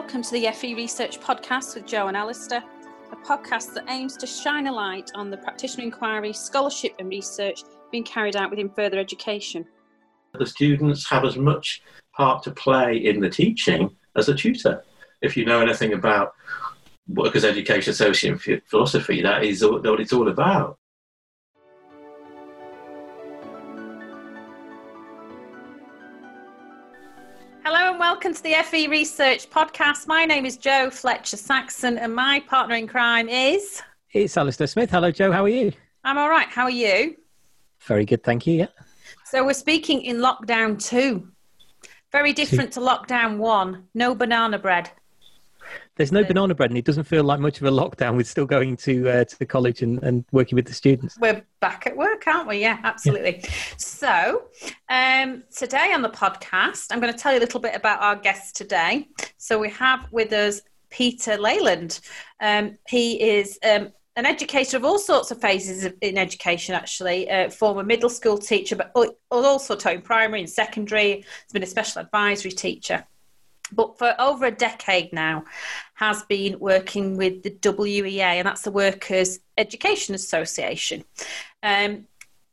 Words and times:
Welcome 0.00 0.22
to 0.22 0.30
the 0.30 0.48
FE 0.52 0.76
Research 0.76 1.18
Podcast 1.18 1.74
with 1.74 1.84
Joe 1.84 2.06
and 2.06 2.16
Alistair, 2.16 2.62
a 3.10 3.16
podcast 3.16 3.74
that 3.74 3.86
aims 3.88 4.16
to 4.18 4.28
shine 4.28 4.68
a 4.68 4.72
light 4.72 5.10
on 5.16 5.28
the 5.28 5.36
practitioner 5.36 5.82
inquiry, 5.82 6.32
scholarship, 6.32 6.94
and 7.00 7.08
research 7.08 7.64
being 7.90 8.04
carried 8.04 8.36
out 8.36 8.48
within 8.48 8.70
further 8.70 8.96
education. 8.96 9.66
The 10.38 10.46
students 10.46 11.10
have 11.10 11.24
as 11.24 11.36
much 11.36 11.82
part 12.14 12.44
to 12.44 12.52
play 12.52 12.96
in 12.96 13.18
the 13.18 13.28
teaching 13.28 13.90
as 14.14 14.28
a 14.28 14.36
tutor. 14.36 14.84
If 15.20 15.36
you 15.36 15.44
know 15.44 15.60
anything 15.60 15.94
about 15.94 16.32
workers' 17.08 17.44
education 17.44 17.90
associate 17.90 18.62
philosophy, 18.68 19.20
that 19.22 19.42
is 19.42 19.64
what 19.64 19.98
it's 19.98 20.12
all 20.12 20.28
about. 20.28 20.77
Welcome 28.18 28.32
to 28.32 28.42
the 28.42 28.54
FE 28.64 28.88
Research 28.88 29.50
Podcast. 29.50 30.06
My 30.06 30.24
name 30.24 30.46
is 30.46 30.56
Joe 30.56 30.88
Fletcher 30.88 31.36
Saxon, 31.36 31.98
and 31.98 32.14
my 32.14 32.40
partner 32.48 32.74
in 32.74 32.86
crime 32.86 33.28
is. 33.28 33.82
It's 34.12 34.36
Alistair 34.36 34.66
Smith. 34.66 34.90
Hello, 34.90 35.10
Joe. 35.10 35.30
How 35.30 35.44
are 35.44 35.48
you? 35.48 35.72
I'm 36.04 36.16
all 36.16 36.30
right. 36.30 36.48
How 36.48 36.64
are 36.64 36.70
you? 36.70 37.16
Very 37.80 38.06
good, 38.06 38.24
thank 38.24 38.46
you. 38.46 38.54
Yeah. 38.54 38.66
So 39.26 39.44
we're 39.44 39.52
speaking 39.52 40.02
in 40.02 40.16
lockdown 40.16 40.82
two. 40.82 41.28
Very 42.10 42.32
different 42.32 42.72
to 42.72 42.80
lockdown 42.80 43.36
one. 43.36 43.84
No 43.94 44.14
banana 44.14 44.58
bread. 44.58 44.90
There's 45.98 46.12
no 46.12 46.22
banana 46.22 46.54
bread, 46.54 46.70
and 46.70 46.78
it 46.78 46.84
doesn't 46.84 47.04
feel 47.04 47.24
like 47.24 47.40
much 47.40 47.60
of 47.60 47.66
a 47.66 47.72
lockdown 47.72 48.16
with 48.16 48.28
still 48.28 48.46
going 48.46 48.76
to 48.78 49.10
uh, 49.10 49.24
to 49.24 49.38
the 49.40 49.44
college 49.44 49.82
and, 49.82 50.00
and 50.04 50.24
working 50.30 50.54
with 50.54 50.66
the 50.66 50.72
students. 50.72 51.18
We're 51.20 51.44
back 51.58 51.88
at 51.88 51.96
work, 51.96 52.24
aren't 52.24 52.46
we? 52.46 52.60
Yeah, 52.60 52.78
absolutely. 52.84 53.40
Yeah. 53.42 53.50
So, 53.78 54.44
um, 54.88 55.42
today 55.54 55.92
on 55.92 56.02
the 56.02 56.08
podcast, 56.08 56.86
I'm 56.92 57.00
going 57.00 57.12
to 57.12 57.18
tell 57.18 57.32
you 57.32 57.40
a 57.40 57.40
little 57.40 57.58
bit 57.58 57.74
about 57.74 58.00
our 58.00 58.14
guests 58.14 58.52
today. 58.52 59.08
So, 59.38 59.58
we 59.58 59.70
have 59.70 60.06
with 60.12 60.32
us 60.32 60.60
Peter 60.88 61.36
Leyland. 61.36 61.98
Um, 62.40 62.78
he 62.86 63.20
is 63.20 63.58
um, 63.68 63.92
an 64.14 64.24
educator 64.24 64.76
of 64.76 64.84
all 64.84 65.00
sorts 65.00 65.32
of 65.32 65.40
phases 65.40 65.84
of, 65.84 65.94
in 66.00 66.16
education, 66.16 66.76
actually. 66.76 67.28
Uh, 67.28 67.50
former 67.50 67.82
middle 67.82 68.08
school 68.08 68.38
teacher, 68.38 68.76
but 68.76 68.94
also 69.32 69.74
taught 69.74 69.94
in 69.94 70.02
primary 70.02 70.42
and 70.42 70.48
secondary. 70.48 71.16
He's 71.16 71.52
been 71.52 71.64
a 71.64 71.66
special 71.66 72.02
advisory 72.02 72.52
teacher 72.52 73.04
but 73.72 73.98
for 73.98 74.14
over 74.18 74.46
a 74.46 74.50
decade 74.50 75.12
now 75.12 75.44
has 75.94 76.22
been 76.24 76.58
working 76.58 77.16
with 77.16 77.42
the 77.42 77.50
WEA, 77.62 78.38
and 78.38 78.46
that's 78.46 78.62
the 78.62 78.70
Workers' 78.70 79.40
Education 79.56 80.14
Association. 80.14 81.04
Um, 81.62 82.06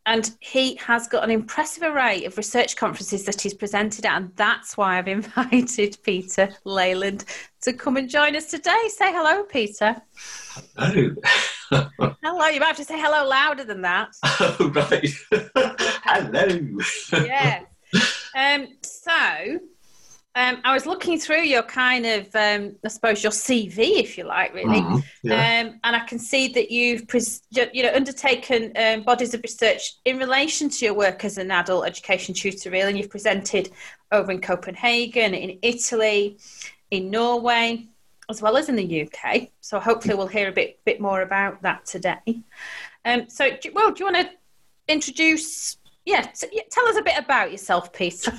and 0.08 0.36
he 0.40 0.76
has 0.76 1.08
got 1.08 1.24
an 1.24 1.32
impressive 1.32 1.82
array 1.82 2.26
of 2.26 2.38
research 2.38 2.76
conferences 2.76 3.26
that 3.26 3.42
he's 3.42 3.56
presented 3.56 4.06
at, 4.06 4.18
and 4.18 4.32
that's 4.36 4.78
why 4.78 4.98
I've 4.98 5.08
invited 5.08 5.98
Peter 6.04 6.50
Leyland 6.64 7.26
to 7.62 7.74
come 7.74 7.98
and 7.98 8.08
join 8.08 8.36
us 8.36 8.46
today. 8.46 8.88
Say 8.90 9.12
hello, 9.12 9.44
Peter. 9.44 9.96
Hello. 10.78 11.16
hello. 11.72 12.48
You 12.48 12.60
might 12.60 12.68
have 12.68 12.78
to 12.78 12.84
say 12.84 13.00
hello 13.00 13.28
louder 13.28 13.64
than 13.64 13.82
that. 13.82 14.10
Oh, 14.58 14.72
right. 14.76 15.10
hello. 16.04 16.80
yes. 17.12 17.64
Um, 18.36 18.68
so, 18.84 19.60
um, 20.36 20.60
I 20.66 20.74
was 20.74 20.86
looking 20.86 21.18
through 21.18 21.44
your 21.44 21.64
kind 21.64 22.06
of, 22.06 22.36
um, 22.36 22.76
I 22.84 22.90
suppose, 22.90 23.24
your 23.24 23.32
CV, 23.32 24.00
if 24.00 24.18
you 24.18 24.26
like, 24.26 24.54
really, 24.54 24.82
mm, 24.82 25.04
yeah. 25.24 25.62
um, 25.62 25.80
and 25.86 25.96
I 25.96 26.02
can 26.02 26.20
see 26.20 26.50
that 26.50 26.70
you've, 26.70 27.08
pres- 27.08 27.44
you 27.52 27.84
know, 27.84 27.94
undertaken 27.94 28.74
um, 28.76 29.04
bodies 29.04 29.34
of 29.34 29.42
research 29.44 29.94
in 30.04 30.18
relation 30.18 30.68
to 30.68 30.86
your 30.86 30.94
work 30.94 31.24
as 31.24 31.38
an 31.38 31.52
adult 31.52 31.88
education 31.88 32.36
tutor, 32.36 32.70
really, 32.70 32.90
and 32.90 32.98
you've 32.98 33.10
presented 33.10 33.70
over 34.12 34.30
in 34.30 34.42
Copenhagen, 34.42 35.34
in 35.34 35.58
Italy, 35.62 36.38
in 36.92 37.10
Norway, 37.10 37.88
as 38.30 38.42
well 38.42 38.58
as 38.58 38.68
in 38.68 38.76
the 38.76 39.04
UK. 39.04 39.50
So 39.62 39.80
hopefully, 39.80 40.16
we'll 40.16 40.28
hear 40.28 40.50
a 40.50 40.52
bit, 40.52 40.80
bit 40.84 41.00
more 41.00 41.22
about 41.22 41.62
that 41.62 41.86
today. 41.86 42.42
Um, 43.06 43.30
so, 43.30 43.52
well, 43.74 43.92
do 43.92 44.04
you 44.04 44.12
want 44.12 44.28
to 44.28 44.94
introduce? 44.94 45.78
Yeah, 46.04 46.24
t- 46.24 46.62
tell 46.70 46.88
us 46.88 46.98
a 46.98 47.02
bit 47.02 47.18
about 47.18 47.54
yourself, 47.54 47.94
Peter. 47.94 48.34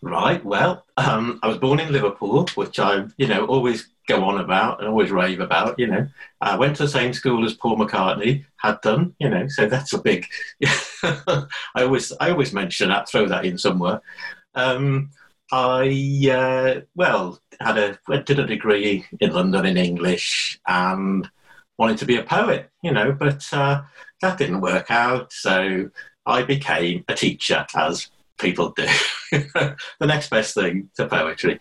Right. 0.00 0.44
Well, 0.44 0.84
um, 0.96 1.40
I 1.42 1.48
was 1.48 1.58
born 1.58 1.80
in 1.80 1.92
Liverpool, 1.92 2.46
which 2.54 2.78
I, 2.78 3.04
you 3.16 3.26
know, 3.26 3.46
always 3.46 3.88
go 4.06 4.24
on 4.24 4.40
about 4.40 4.80
and 4.80 4.88
always 4.88 5.10
rave 5.10 5.40
about. 5.40 5.78
You 5.78 5.88
know, 5.88 6.08
I 6.40 6.56
went 6.56 6.76
to 6.76 6.84
the 6.84 6.88
same 6.88 7.12
school 7.12 7.44
as 7.44 7.54
Paul 7.54 7.76
McCartney 7.76 8.44
had 8.56 8.80
done. 8.80 9.14
You 9.18 9.28
know, 9.28 9.48
so 9.48 9.66
that's 9.66 9.92
a 9.92 9.98
big. 9.98 10.26
I 11.02 11.46
always, 11.76 12.12
I 12.20 12.30
always 12.30 12.52
mention 12.52 12.88
that. 12.90 13.08
Throw 13.08 13.26
that 13.26 13.44
in 13.44 13.58
somewhere. 13.58 14.00
Um, 14.54 15.10
I 15.50 16.28
uh, 16.30 16.80
well 16.94 17.40
had 17.60 17.78
a 17.78 18.22
did 18.22 18.38
a 18.38 18.46
degree 18.46 19.04
in 19.20 19.32
London 19.32 19.66
in 19.66 19.76
English 19.76 20.60
and 20.66 21.28
wanted 21.78 21.98
to 21.98 22.06
be 22.06 22.16
a 22.16 22.22
poet. 22.22 22.70
You 22.82 22.92
know, 22.92 23.12
but 23.12 23.44
uh, 23.52 23.82
that 24.20 24.38
didn't 24.38 24.60
work 24.60 24.90
out. 24.90 25.32
So 25.32 25.90
I 26.26 26.42
became 26.42 27.04
a 27.08 27.14
teacher 27.14 27.66
as 27.74 28.10
people 28.38 28.70
do. 28.70 28.86
the 29.32 29.76
next 30.00 30.30
best 30.30 30.54
thing 30.54 30.90
to 30.96 31.06
poetry. 31.06 31.58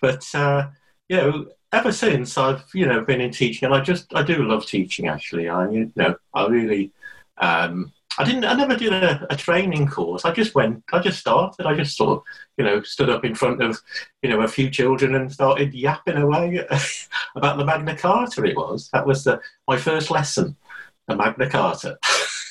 But 0.00 0.24
uh, 0.34 0.68
you 1.08 1.16
know, 1.16 1.46
ever 1.72 1.92
since 1.92 2.38
I've 2.38 2.64
you 2.74 2.86
know 2.86 3.04
been 3.04 3.20
in 3.20 3.30
teaching, 3.30 3.66
and 3.66 3.74
I 3.74 3.80
just 3.80 4.14
I 4.14 4.22
do 4.22 4.44
love 4.44 4.66
teaching. 4.66 5.08
Actually, 5.08 5.48
I 5.48 5.68
you 5.70 5.92
know 5.96 6.16
I 6.34 6.46
really. 6.46 6.92
Um, 7.38 7.92
I 8.18 8.24
didn't. 8.24 8.44
I 8.44 8.54
never 8.54 8.74
did 8.74 8.92
a, 8.92 9.24
a, 9.30 9.36
training 9.36 9.86
course. 9.86 10.24
I 10.24 10.32
just 10.32 10.52
went. 10.52 10.82
I 10.92 10.98
just 10.98 11.20
started. 11.20 11.66
I 11.66 11.74
just 11.74 11.96
sort 11.96 12.18
of, 12.18 12.22
you 12.56 12.64
know, 12.64 12.82
stood 12.82 13.10
up 13.10 13.24
in 13.24 13.36
front 13.36 13.62
of, 13.62 13.80
you 14.22 14.28
know, 14.28 14.40
a 14.40 14.48
few 14.48 14.70
children 14.70 15.14
and 15.14 15.32
started 15.32 15.72
yapping 15.72 16.16
away 16.16 16.66
about 17.36 17.58
the 17.58 17.64
Magna 17.64 17.96
Carta. 17.96 18.42
It 18.44 18.56
was 18.56 18.90
that 18.92 19.06
was 19.06 19.22
the, 19.22 19.40
my 19.68 19.76
first 19.76 20.10
lesson, 20.10 20.56
the 21.06 21.14
Magna 21.14 21.48
Carta. 21.48 21.96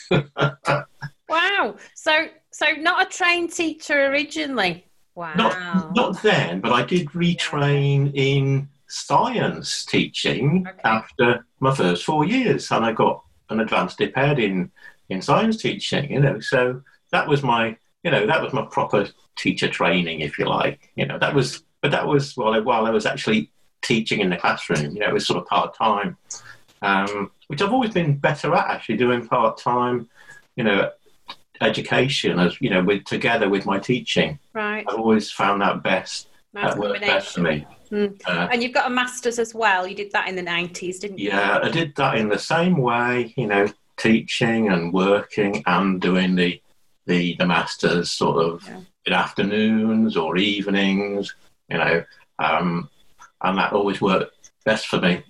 wow. 1.30 1.76
So 1.96 2.28
so 2.58 2.72
not 2.80 3.06
a 3.06 3.10
trained 3.10 3.54
teacher 3.54 4.08
originally. 4.08 4.84
Wow. 5.14 5.34
Not, 5.36 5.96
not 5.96 6.24
then, 6.24 6.60
but 6.60 6.72
I 6.72 6.84
did 6.84 7.08
retrain 7.10 8.12
in 8.16 8.68
science 8.88 9.86
teaching 9.86 10.66
okay. 10.68 10.80
after 10.84 11.46
my 11.60 11.76
first 11.76 12.04
four 12.04 12.26
years, 12.26 12.72
and 12.72 12.84
I 12.84 12.94
got 12.94 13.24
an 13.52 13.60
advanced 13.60 14.00
diped 14.00 14.40
in 14.40 14.72
in 15.10 15.22
science 15.22 15.58
teaching. 15.58 16.12
You 16.12 16.20
know, 16.20 16.40
so 16.40 16.82
that 17.12 17.28
was 17.28 17.44
my 17.44 17.78
you 18.04 18.10
know 18.10 18.26
that 18.26 18.42
was 18.42 18.54
my 18.54 18.66
proper 18.72 19.08
teacher 19.36 19.68
training, 19.68 20.22
if 20.22 20.40
you 20.40 20.46
like. 20.46 20.92
You 20.96 21.06
know, 21.06 21.20
that 21.20 21.36
was 21.36 21.64
but 21.82 21.92
that 21.92 22.08
was 22.08 22.36
while 22.36 22.54
I, 22.56 22.60
while 22.60 22.88
I 22.88 22.90
was 22.90 23.06
actually 23.06 23.52
teaching 23.84 24.20
in 24.20 24.32
the 24.32 24.38
classroom. 24.38 24.96
You 24.96 25.02
know, 25.02 25.10
it 25.10 25.14
was 25.14 25.28
sort 25.28 25.40
of 25.40 25.48
part 25.48 25.76
time, 25.76 26.18
um, 26.82 27.30
which 27.50 27.62
I've 27.62 27.74
always 27.74 27.92
been 27.92 28.18
better 28.18 28.56
at 28.56 28.68
actually 28.68 28.98
doing 28.98 29.28
part 29.28 29.60
time. 29.60 30.10
You 30.56 30.64
know, 30.64 30.90
education 31.62 32.40
as 32.40 32.60
you 32.62 32.70
know 32.70 32.84
with 32.84 33.04
together 33.06 33.50
with 33.50 33.66
my 33.66 33.80
teaching. 33.80 34.40
Right. 34.54 34.86
I've 34.88 35.00
always 35.00 35.32
found 35.32 35.62
that 35.62 35.84
best 35.84 36.30
nice 36.54 36.74
that 36.74 36.80
worked 36.80 37.02
best 37.02 37.36
for 37.36 37.42
me. 37.42 37.66
mm. 37.92 38.22
uh, 38.26 38.48
and 38.52 38.62
you've 38.62 38.74
got 38.74 38.88
a 38.88 38.94
master's 38.94 39.40
as 39.40 39.54
well. 39.54 39.88
You 39.88 39.96
did 39.96 40.12
that 40.12 40.28
in 40.28 40.36
the 40.36 40.44
90s 40.44 41.00
didn't 41.00 41.20
you? 41.20 41.30
Yeah 41.30 41.60
i 41.64 41.70
did 41.70 41.96
that 41.96 42.18
in 42.18 42.30
the 42.30 42.40
same 42.40 42.78
way 42.78 43.34
you 43.38 43.48
know 43.48 43.68
teaching 43.98 44.70
and 44.70 44.94
working 44.94 45.64
and 45.66 46.00
doing 46.02 46.36
the 46.36 46.62
the, 47.06 47.36
the 47.40 47.46
masters 47.46 48.12
sort 48.12 48.44
of 48.44 48.64
yeah. 48.68 48.82
in 49.06 49.14
afternoons 49.14 50.18
or 50.18 50.38
evenings 50.38 51.34
you 51.70 51.78
know 51.78 52.04
um, 52.40 52.90
and 53.42 53.58
that 53.58 53.74
always 53.74 54.02
worked 54.02 54.52
best 54.66 54.88
for 54.88 55.00
me 55.00 55.24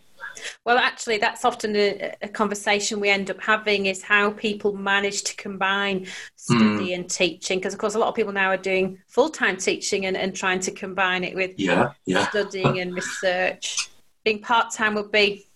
well, 0.65 0.77
actually, 0.77 1.17
that's 1.17 1.45
often 1.45 1.75
a, 1.75 2.13
a, 2.21 2.27
conversation 2.27 2.99
we 2.99 3.09
end 3.09 3.29
up 3.29 3.41
having 3.41 3.85
is 3.85 4.01
how 4.01 4.31
people 4.31 4.75
manage 4.75 5.23
to 5.23 5.35
combine 5.35 6.07
study 6.35 6.89
mm. 6.89 6.95
and 6.95 7.09
teaching. 7.09 7.59
Because, 7.59 7.73
of 7.73 7.79
course, 7.79 7.95
a 7.95 7.99
lot 7.99 8.09
of 8.09 8.15
people 8.15 8.33
now 8.33 8.49
are 8.49 8.57
doing 8.57 8.99
full 9.07 9.29
time 9.29 9.57
teaching 9.57 10.05
and, 10.05 10.17
and 10.17 10.35
trying 10.35 10.59
to 10.61 10.71
combine 10.71 11.23
it 11.23 11.35
with 11.35 11.51
yeah, 11.57 11.91
yeah. 12.05 12.27
studying 12.29 12.79
and 12.79 12.93
research. 12.93 13.89
Being 14.23 14.41
part 14.41 14.73
time 14.73 14.95
would 14.95 15.11
be 15.11 15.47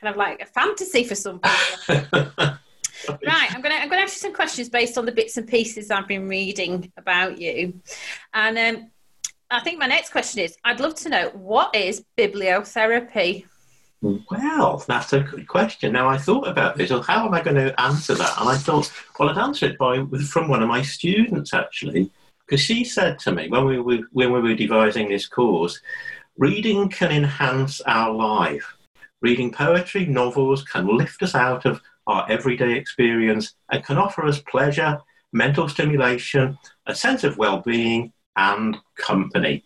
kind 0.00 0.12
of 0.12 0.16
like 0.16 0.42
a 0.42 0.46
fantasy 0.46 1.04
for 1.04 1.14
some 1.14 1.40
people. 1.40 2.30
right, 3.08 3.54
I'm 3.54 3.60
going 3.60 3.74
to 3.74 3.82
I'm 3.82 3.90
to 3.90 3.96
ask 3.96 4.14
you 4.14 4.20
some 4.20 4.34
questions 4.34 4.68
based 4.68 4.98
on 4.98 5.06
the 5.06 5.12
bits 5.12 5.36
and 5.36 5.46
pieces 5.46 5.90
I've 5.90 6.08
been 6.08 6.28
reading 6.28 6.92
about 6.96 7.38
you, 7.38 7.80
and 8.34 8.58
um, 8.58 8.90
I 9.50 9.60
think 9.60 9.78
my 9.78 9.86
next 9.86 10.10
question 10.10 10.40
is: 10.40 10.56
I'd 10.64 10.80
love 10.80 10.94
to 10.96 11.08
know 11.08 11.30
what 11.34 11.74
is 11.74 12.04
bibliotherapy. 12.16 13.46
Well, 14.02 14.82
that's 14.88 15.12
a 15.12 15.20
good 15.20 15.46
question. 15.46 15.92
Now, 15.92 16.08
I 16.08 16.18
thought 16.18 16.48
about 16.48 16.76
this. 16.76 16.90
Well, 16.90 17.02
how 17.02 17.24
am 17.24 17.34
I 17.34 17.40
going 17.40 17.54
to 17.54 17.80
answer 17.80 18.14
that? 18.14 18.34
And 18.40 18.48
I 18.48 18.56
thought, 18.56 18.92
well, 19.18 19.28
I'd 19.28 19.38
answer 19.38 19.66
it 19.66 19.78
by 19.78 20.04
from 20.28 20.48
one 20.48 20.60
of 20.60 20.68
my 20.68 20.82
students 20.82 21.54
actually, 21.54 22.10
because 22.44 22.60
she 22.60 22.82
said 22.82 23.20
to 23.20 23.32
me 23.32 23.48
when 23.48 23.64
we 23.64 23.78
were 23.78 24.00
when 24.10 24.32
we 24.32 24.40
were 24.40 24.54
devising 24.54 25.08
this 25.08 25.28
course, 25.28 25.80
reading 26.36 26.88
can 26.88 27.12
enhance 27.12 27.80
our 27.82 28.12
life. 28.12 28.76
Reading 29.20 29.52
poetry, 29.52 30.04
novels 30.06 30.64
can 30.64 30.88
lift 30.88 31.22
us 31.22 31.36
out 31.36 31.64
of 31.64 31.80
our 32.08 32.28
everyday 32.28 32.72
experience 32.72 33.54
and 33.70 33.84
can 33.84 33.96
offer 33.96 34.26
us 34.26 34.40
pleasure, 34.40 34.98
mental 35.32 35.68
stimulation, 35.68 36.58
a 36.86 36.94
sense 36.94 37.22
of 37.22 37.38
well-being, 37.38 38.12
and 38.34 38.76
company. 38.96 39.64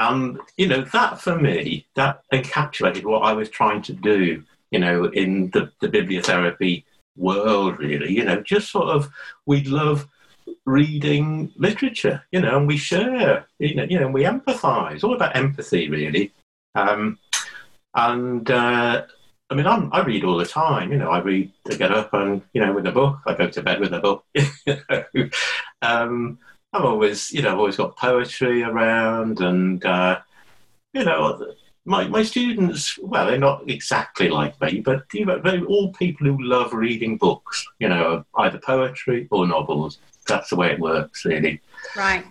And 0.00 0.38
you 0.56 0.66
know 0.66 0.82
that 0.82 1.20
for 1.20 1.36
me 1.38 1.86
that 1.94 2.22
encapsulated 2.32 3.04
what 3.04 3.20
I 3.20 3.32
was 3.32 3.50
trying 3.50 3.82
to 3.82 3.92
do. 3.92 4.42
You 4.70 4.78
know, 4.78 5.06
in 5.06 5.50
the, 5.50 5.72
the 5.80 5.88
bibliotherapy 5.88 6.84
world, 7.16 7.78
really. 7.78 8.12
You 8.12 8.24
know, 8.24 8.40
just 8.40 8.70
sort 8.70 8.88
of 8.88 9.10
we 9.46 9.64
love 9.64 10.08
reading 10.64 11.52
literature, 11.56 12.22
you 12.32 12.40
know, 12.40 12.56
and 12.56 12.66
we 12.66 12.76
share, 12.76 13.46
you 13.58 13.74
know, 13.74 13.84
you 13.84 13.98
know, 13.98 14.08
we 14.08 14.22
empathise. 14.22 15.02
All 15.02 15.14
about 15.14 15.36
empathy, 15.36 15.90
really. 15.90 16.32
Um, 16.74 17.18
and 17.94 18.48
uh, 18.50 19.04
I 19.50 19.54
mean, 19.54 19.66
I'm, 19.66 19.92
i 19.92 20.02
read 20.02 20.24
all 20.24 20.36
the 20.36 20.46
time. 20.46 20.92
You 20.92 20.98
know, 20.98 21.10
I 21.10 21.18
read 21.18 21.52
to 21.66 21.76
get 21.76 21.92
up 21.92 22.14
and 22.14 22.42
you 22.52 22.64
know 22.64 22.72
with 22.72 22.86
a 22.86 22.92
book. 22.92 23.18
I 23.26 23.34
go 23.34 23.48
to 23.50 23.62
bed 23.62 23.80
with 23.80 23.92
a 23.92 24.00
book. 24.00 24.24
you 24.34 24.76
know? 24.88 25.28
um, 25.82 26.38
I've 26.72 26.84
always, 26.84 27.32
you 27.32 27.42
know, 27.42 27.52
I've 27.52 27.58
always 27.58 27.76
got 27.76 27.96
poetry 27.96 28.62
around, 28.62 29.40
and 29.40 29.84
uh, 29.84 30.20
you 30.92 31.04
know, 31.04 31.54
my 31.84 32.06
my 32.06 32.22
students. 32.22 32.98
Well, 32.98 33.26
they're 33.26 33.38
not 33.38 33.68
exactly 33.68 34.28
like 34.28 34.60
me, 34.60 34.80
but 34.80 35.04
you 35.12 35.26
know, 35.26 35.40
they're 35.40 35.64
all 35.64 35.92
people 35.92 36.26
who 36.26 36.42
love 36.42 36.72
reading 36.72 37.16
books. 37.16 37.66
You 37.78 37.88
know, 37.88 38.24
either 38.36 38.58
poetry 38.58 39.26
or 39.30 39.46
novels. 39.46 39.98
That's 40.28 40.50
the 40.50 40.56
way 40.56 40.70
it 40.70 40.78
works, 40.78 41.24
really. 41.24 41.60
Right. 41.96 42.24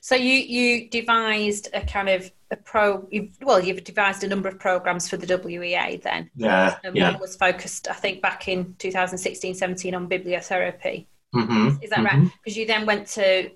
So 0.00 0.14
you 0.14 0.34
you 0.34 0.88
devised 0.88 1.68
a 1.74 1.80
kind 1.80 2.08
of 2.08 2.30
a 2.52 2.56
pro. 2.56 3.06
You've, 3.10 3.36
well, 3.42 3.60
you've 3.60 3.82
devised 3.84 4.22
a 4.24 4.28
number 4.28 4.48
of 4.48 4.58
programs 4.58 5.08
for 5.08 5.16
the 5.16 5.38
WEA. 5.38 5.96
Then, 5.96 6.30
yeah, 6.36 6.76
and 6.84 6.96
yeah. 6.96 7.10
one 7.10 7.20
was 7.20 7.36
focused, 7.36 7.88
I 7.88 7.94
think, 7.94 8.22
back 8.22 8.48
in 8.48 8.74
2016-17 8.78 9.94
on 9.94 10.08
bibliotherapy. 10.08 11.06
Mm-hmm. 11.34 11.82
Is 11.82 11.90
that 11.90 11.98
mm-hmm. 11.98 12.22
right? 12.22 12.32
Because 12.42 12.56
you 12.56 12.66
then 12.66 12.86
went 12.86 13.08
to, 13.08 13.50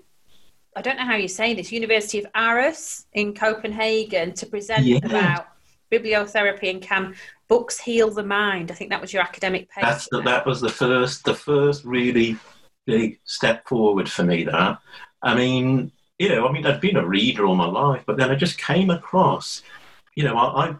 I 0.75 0.81
don't 0.81 0.97
know 0.97 1.05
how 1.05 1.15
you 1.15 1.27
say 1.27 1.53
this, 1.53 1.71
University 1.71 2.19
of 2.19 2.31
Aarhus 2.33 3.05
in 3.13 3.33
Copenhagen 3.33 4.33
to 4.33 4.45
present 4.45 4.85
Yeah. 4.85 4.99
about 5.03 5.47
bibliotherapy 5.91 6.69
and 6.69 6.81
can 6.81 7.15
books 7.47 7.79
heal 7.79 8.11
the 8.11 8.23
mind. 8.23 8.71
I 8.71 8.75
think 8.75 8.91
that 8.91 9.01
was 9.01 9.11
your 9.11 9.23
academic 9.23 9.69
paper. 9.69 9.87
That's 9.87 10.07
the, 10.09 10.21
that 10.21 10.45
was 10.45 10.61
the 10.61 10.69
first 10.69 11.25
the 11.25 11.33
first 11.33 11.83
really 11.83 12.37
big 12.85 13.19
step 13.25 13.67
forward 13.67 14.09
for 14.09 14.23
me. 14.23 14.43
That 14.43 14.79
I 15.23 15.35
mean, 15.35 15.91
you 16.19 16.29
know, 16.29 16.47
I 16.47 16.51
mean, 16.51 16.65
I'd 16.65 16.81
been 16.81 16.97
a 16.97 17.05
reader 17.05 17.45
all 17.45 17.55
my 17.55 17.65
life, 17.65 18.03
but 18.05 18.17
then 18.17 18.29
I 18.29 18.35
just 18.35 18.57
came 18.57 18.89
across, 18.89 19.63
you 20.15 20.23
know, 20.23 20.37
I, 20.37 20.69
I 20.69 20.75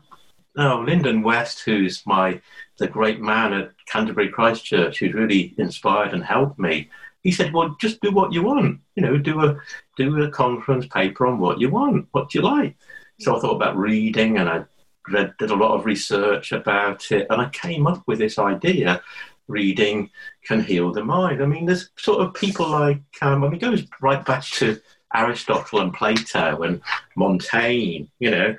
oh, 0.57 0.83
Linden 0.85 1.23
West, 1.23 1.61
who's 1.61 2.05
my 2.05 2.39
the 2.77 2.87
great 2.87 3.19
man 3.19 3.53
at 3.53 3.71
Canterbury 3.87 4.29
Christ 4.29 4.63
Church, 4.63 4.99
who's 4.99 5.13
really 5.13 5.53
inspired 5.57 6.13
and 6.13 6.23
helped 6.23 6.59
me. 6.59 6.89
He 7.23 7.31
said, 7.31 7.53
"Well, 7.53 7.75
just 7.79 8.01
do 8.01 8.11
what 8.11 8.33
you 8.33 8.43
want. 8.43 8.79
You 8.95 9.03
know, 9.03 9.17
do 9.17 9.41
a 9.43 9.57
do 9.97 10.21
a 10.23 10.29
conference 10.29 10.87
paper 10.87 11.27
on 11.27 11.39
what 11.39 11.59
you 11.59 11.69
want, 11.69 12.07
what 12.11 12.29
do 12.29 12.39
you 12.39 12.45
like." 12.45 12.75
So 13.19 13.35
I 13.35 13.39
thought 13.39 13.55
about 13.55 13.77
reading, 13.77 14.37
and 14.37 14.49
I 14.49 14.65
read 15.09 15.33
did 15.37 15.51
a 15.51 15.55
lot 15.55 15.75
of 15.75 15.85
research 15.85 16.51
about 16.51 17.11
it, 17.11 17.27
and 17.29 17.41
I 17.41 17.49
came 17.49 17.87
up 17.87 18.03
with 18.07 18.19
this 18.19 18.39
idea: 18.39 19.01
reading 19.47 20.09
can 20.45 20.63
heal 20.63 20.91
the 20.93 21.03
mind. 21.03 21.41
I 21.41 21.45
mean, 21.45 21.65
there's 21.65 21.89
sort 21.97 22.21
of 22.21 22.33
people 22.33 22.69
like 22.69 23.01
um, 23.21 23.43
I 23.43 23.47
mean, 23.47 23.55
it 23.55 23.61
goes 23.61 23.83
right 24.01 24.23
back 24.25 24.43
to 24.45 24.79
Aristotle 25.13 25.81
and 25.81 25.93
Plato 25.93 26.61
and 26.61 26.81
Montaigne. 27.15 28.05
You 28.19 28.31
know, 28.31 28.55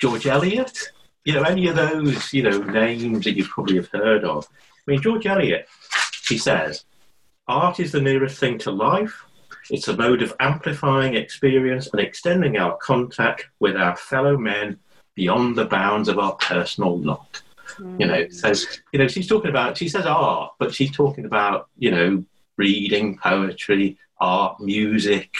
George 0.00 0.26
Eliot. 0.26 0.76
You 1.24 1.34
know, 1.34 1.42
any 1.42 1.68
of 1.68 1.76
those 1.76 2.32
you 2.32 2.42
know 2.42 2.58
names 2.58 3.24
that 3.24 3.36
you 3.36 3.44
probably 3.44 3.76
have 3.76 3.88
heard 3.88 4.24
of. 4.24 4.48
I 4.52 4.90
mean, 4.90 5.02
George 5.02 5.26
Eliot. 5.26 5.68
He 6.28 6.38
says, 6.38 6.84
"Art 7.50 7.80
is 7.80 7.92
the 7.92 8.00
nearest 8.00 8.38
thing 8.38 8.58
to 8.58 8.70
life." 8.70 9.24
It's 9.70 9.88
a 9.88 9.96
mode 9.96 10.22
of 10.22 10.34
amplifying 10.40 11.14
experience 11.14 11.88
and 11.88 12.00
extending 12.00 12.56
our 12.56 12.76
contact 12.78 13.48
with 13.60 13.76
our 13.76 13.96
fellow 13.96 14.36
men 14.36 14.78
beyond 15.14 15.56
the 15.56 15.66
bounds 15.66 16.08
of 16.08 16.18
our 16.18 16.34
personal 16.36 16.98
lot. 16.98 17.42
You 17.98 18.06
know, 18.06 18.28
so 18.28 18.52
you 18.92 18.98
know, 18.98 19.08
she's 19.08 19.28
talking 19.28 19.50
about 19.50 19.76
she 19.76 19.88
says 19.88 20.06
art, 20.06 20.52
but 20.58 20.74
she's 20.74 20.90
talking 20.90 21.24
about 21.24 21.68
you 21.78 21.90
know 21.90 22.24
reading, 22.56 23.18
poetry, 23.18 23.98
art, 24.20 24.60
music, 24.60 25.34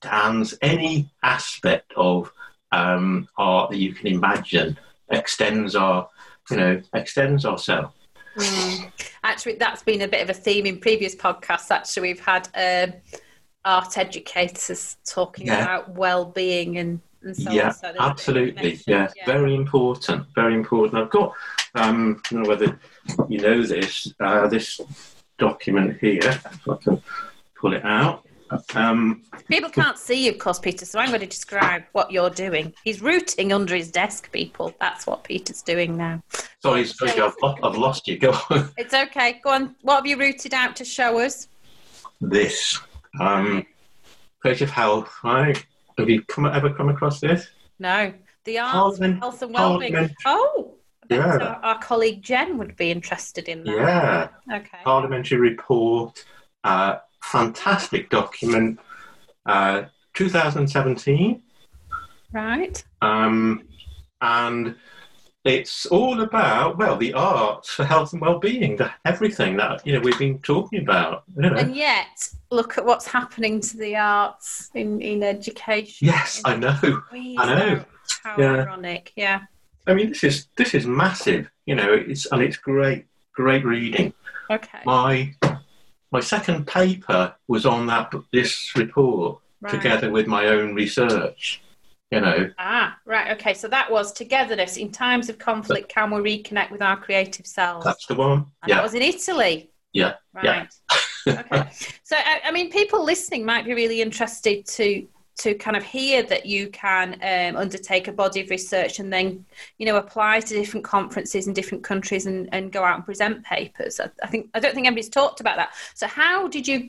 dance, 0.00 0.54
any 0.62 1.08
aspect 1.22 1.92
of 1.96 2.32
um, 2.72 3.28
art 3.38 3.70
that 3.70 3.78
you 3.78 3.94
can 3.94 4.08
imagine 4.08 4.78
extends 5.08 5.74
our 5.74 6.08
you 6.50 6.56
know 6.56 6.82
extends 6.92 7.44
ourselves. 7.46 7.94
Mm. 8.36 8.92
Actually, 9.24 9.56
that's 9.56 9.82
been 9.82 10.02
a 10.02 10.08
bit 10.08 10.22
of 10.22 10.30
a 10.30 10.34
theme 10.34 10.66
in 10.66 10.78
previous 10.78 11.14
podcasts. 11.14 11.70
Actually, 11.70 12.08
we've 12.08 12.20
had 12.20 12.48
um, 12.54 12.94
art 13.64 13.98
educators 13.98 14.96
talking 15.06 15.46
Yeah. 15.46 15.62
about 15.62 15.94
well-being 15.94 16.78
and, 16.78 17.00
and 17.22 17.36
so 17.36 17.50
yeah, 17.50 17.68
on. 17.68 17.72
So 17.74 17.80
there's 17.80 17.90
a 17.90 17.92
bit 17.92 18.00
of 18.00 18.06
a 18.06 18.10
absolutely. 18.10 18.52
connection. 18.52 18.92
Yeah, 18.92 19.08
very 19.26 19.54
important. 19.54 20.26
Very 20.34 20.54
important. 20.54 21.02
I've 21.02 21.10
got, 21.10 21.32
um, 21.74 22.22
I 22.24 22.28
don't 22.30 22.42
know 22.42 22.48
whether 22.48 22.78
you 23.28 23.40
know 23.40 23.62
this, 23.62 24.12
uh, 24.20 24.46
this 24.48 24.80
document 25.38 25.98
here. 26.00 26.20
If 26.22 26.68
I 26.68 26.76
can 26.76 27.02
pull 27.58 27.74
it 27.74 27.84
out. 27.84 28.25
Um, 28.74 29.22
People 29.48 29.70
can't 29.70 29.98
see 29.98 30.24
you, 30.26 30.32
of 30.32 30.38
course, 30.38 30.58
Peter. 30.58 30.84
So 30.84 30.98
I'm 30.98 31.08
going 31.08 31.20
to 31.20 31.26
describe 31.26 31.84
what 31.92 32.10
you're 32.10 32.30
doing. 32.30 32.72
He's 32.84 33.02
rooting 33.02 33.52
under 33.52 33.74
his 33.74 33.90
desk, 33.90 34.30
people. 34.32 34.74
That's 34.80 35.06
what 35.06 35.24
Peter's 35.24 35.62
doing 35.62 35.96
now. 35.96 36.22
sorry, 36.62 36.84
sorry, 36.86 37.20
I've, 37.20 37.34
I've 37.62 37.76
lost 37.76 38.06
you. 38.08 38.18
Go 38.18 38.32
on. 38.50 38.70
It's 38.78 38.94
okay. 38.94 39.40
Go 39.42 39.50
on. 39.50 39.74
What 39.82 39.96
have 39.96 40.06
you 40.06 40.16
rooted 40.18 40.54
out 40.54 40.76
to 40.76 40.84
show 40.84 41.18
us? 41.18 41.48
This 42.20 42.78
um, 43.20 43.66
of 44.44 44.70
health, 44.70 45.12
right? 45.24 45.64
Have 45.98 46.08
you 46.08 46.22
come, 46.22 46.46
ever 46.46 46.72
come 46.72 46.88
across 46.88 47.20
this? 47.20 47.48
No. 47.78 48.12
The 48.44 48.58
arts, 48.58 48.72
Parliament- 48.72 49.18
health 49.18 49.42
and 49.42 49.52
well-being. 49.54 50.10
Oh, 50.24 50.74
Yeah. 51.10 51.36
our, 51.38 51.64
our 51.64 51.78
colleague 51.80 52.22
Jen 52.22 52.58
would 52.58 52.76
be 52.76 52.90
interested 52.92 53.48
in 53.48 53.64
that. 53.64 54.30
Yeah. 54.48 54.56
Okay. 54.58 54.78
Parliamentary 54.84 55.38
report, 55.40 56.24
uh, 56.62 56.98
fantastic 57.32 58.10
document, 58.10 58.78
uh, 59.46 59.82
2017. 60.14 61.42
Right. 62.32 62.84
Um, 63.02 63.62
and 64.20 64.74
it's 65.44 65.86
all 65.86 66.22
about 66.22 66.76
well 66.76 66.96
the 66.96 67.12
arts 67.14 67.70
for 67.70 67.84
health 67.84 68.12
and 68.12 68.20
well-being 68.20 68.76
the, 68.76 68.90
everything 69.04 69.56
that 69.56 69.86
you 69.86 69.92
know 69.92 70.00
we've 70.00 70.18
been 70.18 70.38
talking 70.40 70.82
about 70.82 71.22
you 71.36 71.42
know. 71.42 71.54
And 71.56 71.74
yet, 71.76 72.28
look 72.50 72.78
at 72.78 72.84
what's 72.84 73.06
happening 73.06 73.60
to 73.60 73.76
the 73.76 73.94
arts 73.96 74.70
in, 74.74 75.00
in 75.00 75.22
education. 75.22 76.08
yes 76.08 76.42
i 76.44 76.56
know 76.56 76.76
I 77.12 77.54
know. 77.54 77.84
How 78.24 78.36
Yeah. 78.38 78.62
ironic. 78.62 79.12
Yeah. 79.16 79.42
i 79.86 79.94
mean 79.94 80.08
this 80.08 80.24
is 80.24 80.48
this 80.56 80.74
is 80.74 80.84
massive 80.86 81.48
you 81.66 81.74
know 81.76 81.92
it's 81.92 82.26
and 82.32 82.42
it's 82.42 82.56
great 82.56 83.04
great 83.34 83.64
reading 83.64 84.12
Okay. 84.50 84.80
my 84.84 85.32
my 86.16 86.20
second 86.20 86.66
paper 86.66 87.34
was 87.46 87.66
on 87.66 87.86
that 87.86 88.10
this 88.32 88.74
report 88.74 89.38
right. 89.60 89.70
together 89.70 90.10
with 90.10 90.26
my 90.26 90.46
own 90.46 90.74
research 90.74 91.60
you 92.10 92.20
know 92.20 92.50
Ah, 92.58 92.96
right. 93.04 93.28
Okay. 93.36 93.52
So 93.52 93.66
that 93.68 93.90
was 93.90 94.12
togetherness 94.12 94.76
in 94.76 94.88
times 94.92 95.28
of 95.28 95.36
conflict. 95.38 95.88
Can 95.96 96.06
we 96.12 96.18
reconnect 96.30 96.70
with 96.70 96.80
our 96.80 96.96
creative 96.96 97.46
selves? 97.46 97.84
that's 97.84 98.06
the 98.06 98.14
one 98.14 98.38
And 98.62 98.68
yeah 98.68 98.76
that 98.76 98.82
was 98.88 98.94
in 98.94 99.02
Italy. 99.02 99.70
Yeah, 99.92 100.14
Right. 100.32 100.68
yeah. 101.26 101.42
okay. 101.42 101.68
So, 102.10 102.16
I, 102.16 102.40
I 102.48 102.50
mean, 102.52 102.70
people 102.70 103.04
listening 103.04 103.44
might 103.44 103.64
be 103.64 103.74
really 103.74 104.00
interested 104.00 104.64
to 104.78 105.06
to 105.38 105.54
kind 105.54 105.76
of 105.76 105.82
hear 105.82 106.22
that 106.22 106.46
you 106.46 106.68
can 106.68 107.14
um, 107.22 107.60
undertake 107.60 108.08
a 108.08 108.12
body 108.12 108.40
of 108.40 108.50
research 108.50 108.98
and 108.98 109.12
then, 109.12 109.44
you 109.78 109.86
know, 109.86 109.96
apply 109.96 110.40
to 110.40 110.54
different 110.54 110.84
conferences 110.84 111.46
in 111.46 111.52
different 111.52 111.84
countries 111.84 112.26
and, 112.26 112.48
and 112.52 112.72
go 112.72 112.82
out 112.82 112.96
and 112.96 113.04
present 113.04 113.44
papers. 113.44 114.00
I, 114.00 114.10
I 114.22 114.28
think 114.28 114.48
I 114.54 114.60
don't 114.60 114.74
think 114.74 114.86
anybody's 114.86 115.10
talked 115.10 115.40
about 115.40 115.56
that. 115.56 115.74
So, 115.94 116.06
how 116.06 116.48
did 116.48 116.66
you, 116.66 116.88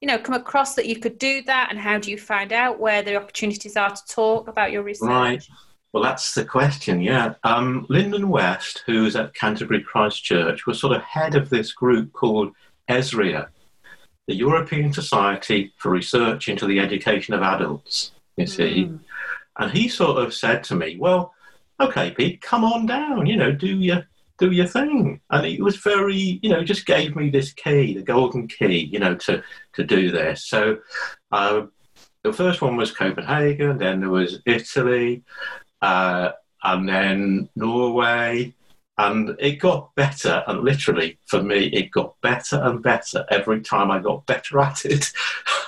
you 0.00 0.08
know, 0.08 0.18
come 0.18 0.34
across 0.34 0.74
that 0.74 0.86
you 0.86 0.98
could 0.98 1.18
do 1.18 1.42
that, 1.42 1.68
and 1.70 1.78
how 1.78 1.98
do 1.98 2.10
you 2.10 2.18
find 2.18 2.52
out 2.52 2.80
where 2.80 3.02
the 3.02 3.16
opportunities 3.16 3.76
are 3.76 3.90
to 3.90 4.06
talk 4.08 4.48
about 4.48 4.72
your 4.72 4.82
research? 4.82 5.08
Right. 5.08 5.48
Well, 5.92 6.02
that's 6.02 6.34
the 6.34 6.44
question, 6.44 7.00
yeah. 7.00 7.34
Um, 7.44 7.86
Linden 7.88 8.28
West, 8.28 8.82
who's 8.84 9.16
at 9.16 9.34
Canterbury 9.34 9.82
christ 9.82 10.22
church 10.22 10.66
was 10.66 10.78
sort 10.78 10.94
of 10.94 11.02
head 11.02 11.34
of 11.34 11.48
this 11.48 11.72
group 11.72 12.12
called 12.12 12.52
ESREA, 12.90 13.48
the 14.28 14.34
European 14.34 14.92
Society 14.92 15.72
for 15.78 15.90
Research 15.90 16.48
into 16.48 16.66
the 16.66 16.78
Education 16.78 17.32
of 17.34 17.42
Adults, 17.42 18.12
you 18.36 18.46
see. 18.46 18.84
Mm. 18.84 19.00
And 19.58 19.72
he 19.72 19.88
sort 19.88 20.22
of 20.22 20.34
said 20.34 20.62
to 20.64 20.76
me, 20.76 20.98
well, 21.00 21.34
okay, 21.80 22.10
Pete, 22.10 22.42
come 22.42 22.62
on 22.62 22.84
down, 22.86 23.26
you 23.26 23.36
know, 23.36 23.50
do 23.50 23.66
your, 23.66 24.06
do 24.38 24.50
your 24.52 24.66
thing. 24.66 25.22
And 25.30 25.46
he 25.46 25.62
was 25.62 25.76
very, 25.76 26.38
you 26.42 26.50
know, 26.50 26.62
just 26.62 26.84
gave 26.84 27.16
me 27.16 27.30
this 27.30 27.54
key, 27.54 27.94
the 27.94 28.02
golden 28.02 28.46
key, 28.48 28.90
you 28.92 28.98
know, 28.98 29.14
to, 29.14 29.42
to 29.72 29.82
do 29.82 30.10
this. 30.10 30.44
So 30.44 30.76
uh, 31.32 31.62
the 32.22 32.32
first 32.32 32.60
one 32.60 32.76
was 32.76 32.92
Copenhagen, 32.92 33.78
then 33.78 34.00
there 34.00 34.10
was 34.10 34.40
Italy, 34.44 35.24
uh, 35.80 36.32
and 36.62 36.86
then 36.86 37.48
Norway, 37.56 38.52
and 38.98 39.36
it 39.38 39.60
got 39.60 39.94
better. 39.94 40.42
And 40.46 40.62
literally, 40.62 41.18
for 41.26 41.42
me, 41.42 41.66
it 41.66 41.90
got 41.90 42.20
better 42.20 42.60
and 42.62 42.82
better 42.82 43.24
every 43.30 43.60
time 43.60 43.90
I 43.90 44.00
got 44.00 44.26
better 44.26 44.60
at 44.60 44.84
it. 44.84 45.06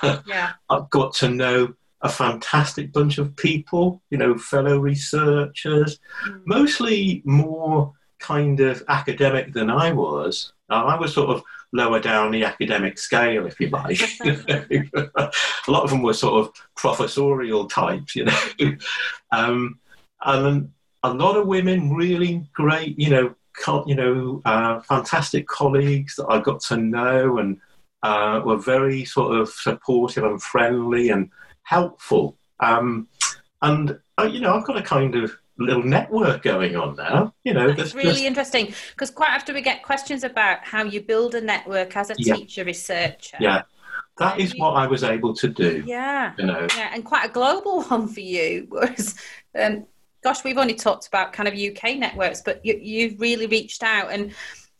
Yeah. 0.03 0.51
I 0.69 0.85
got 0.89 1.13
to 1.15 1.29
know 1.29 1.73
a 2.01 2.09
fantastic 2.09 2.91
bunch 2.91 3.17
of 3.17 3.35
people, 3.35 4.01
you 4.09 4.17
know, 4.17 4.37
fellow 4.37 4.79
researchers, 4.79 5.99
mm. 6.27 6.41
mostly 6.45 7.21
more 7.25 7.93
kind 8.19 8.59
of 8.59 8.83
academic 8.87 9.53
than 9.53 9.69
I 9.69 9.91
was. 9.91 10.53
I 10.69 10.95
was 10.95 11.13
sort 11.13 11.29
of 11.29 11.43
lower 11.73 11.99
down 11.99 12.31
the 12.31 12.43
academic 12.45 12.97
scale, 12.97 13.45
if 13.45 13.59
you 13.59 13.69
like. 13.69 14.01
a 14.21 15.31
lot 15.67 15.83
of 15.83 15.89
them 15.89 16.01
were 16.01 16.13
sort 16.13 16.45
of 16.45 16.53
professorial 16.75 17.67
types, 17.67 18.15
you 18.15 18.25
know. 18.25 18.39
um, 19.31 19.79
and 20.23 20.71
a 21.03 21.13
lot 21.13 21.37
of 21.37 21.47
women, 21.47 21.93
really 21.93 22.47
great, 22.53 22.99
you 22.99 23.09
know, 23.09 23.35
you 23.85 23.95
know, 23.95 24.41
uh, 24.45 24.79
fantastic 24.81 25.47
colleagues 25.47 26.15
that 26.15 26.27
I 26.29 26.39
got 26.39 26.61
to 26.61 26.77
know 26.77 27.37
and 27.37 27.59
uh, 28.03 28.41
were 28.43 28.57
very 28.57 29.05
sort 29.05 29.37
of 29.37 29.49
supportive 29.49 30.23
and 30.23 30.41
friendly 30.41 31.09
and 31.09 31.29
helpful. 31.63 32.37
Um, 32.59 33.07
and 33.61 33.99
uh, 34.17 34.23
you 34.23 34.39
know, 34.39 34.55
I've 34.55 34.65
got 34.65 34.77
a 34.77 34.81
kind 34.81 35.15
of 35.15 35.31
little 35.57 35.83
network 35.83 36.41
going 36.41 36.75
on 36.75 36.95
now. 36.95 37.33
You 37.43 37.53
know, 37.53 37.69
it's 37.69 37.93
really 37.93 38.11
just... 38.11 38.23
interesting 38.23 38.73
because 38.91 39.11
quite 39.11 39.31
often 39.31 39.55
we 39.55 39.61
get 39.61 39.83
questions 39.83 40.23
about 40.23 40.59
how 40.63 40.83
you 40.83 41.01
build 41.01 41.35
a 41.35 41.41
network 41.41 41.95
as 41.95 42.09
a 42.09 42.15
yeah. 42.17 42.35
teacher 42.35 42.63
researcher. 42.63 43.37
Yeah. 43.39 43.63
That 44.17 44.39
is 44.39 44.53
what 44.57 44.71
I 44.71 44.87
was 44.87 45.03
able 45.03 45.33
to 45.35 45.47
do. 45.47 45.83
Yeah. 45.85 46.33
You 46.37 46.45
know. 46.45 46.67
Yeah, 46.75 46.91
and 46.93 47.03
quite 47.05 47.29
a 47.29 47.31
global 47.31 47.83
one 47.87 48.07
for 48.07 48.19
you 48.19 48.67
was 48.69 49.15
um, 49.59 49.85
gosh, 50.23 50.43
we've 50.43 50.57
only 50.57 50.75
talked 50.75 51.07
about 51.07 51.33
kind 51.33 51.47
of 51.47 51.55
UK 51.55 51.97
networks, 51.97 52.41
but 52.41 52.63
you, 52.65 52.79
you've 52.81 53.19
really 53.19 53.47
reached 53.47 53.83
out, 53.83 54.11
and 54.11 54.33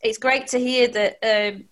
it's 0.03 0.17
great 0.17 0.47
to 0.47 0.59
hear 0.59 0.87
that 0.87 1.17
um, 1.23 1.65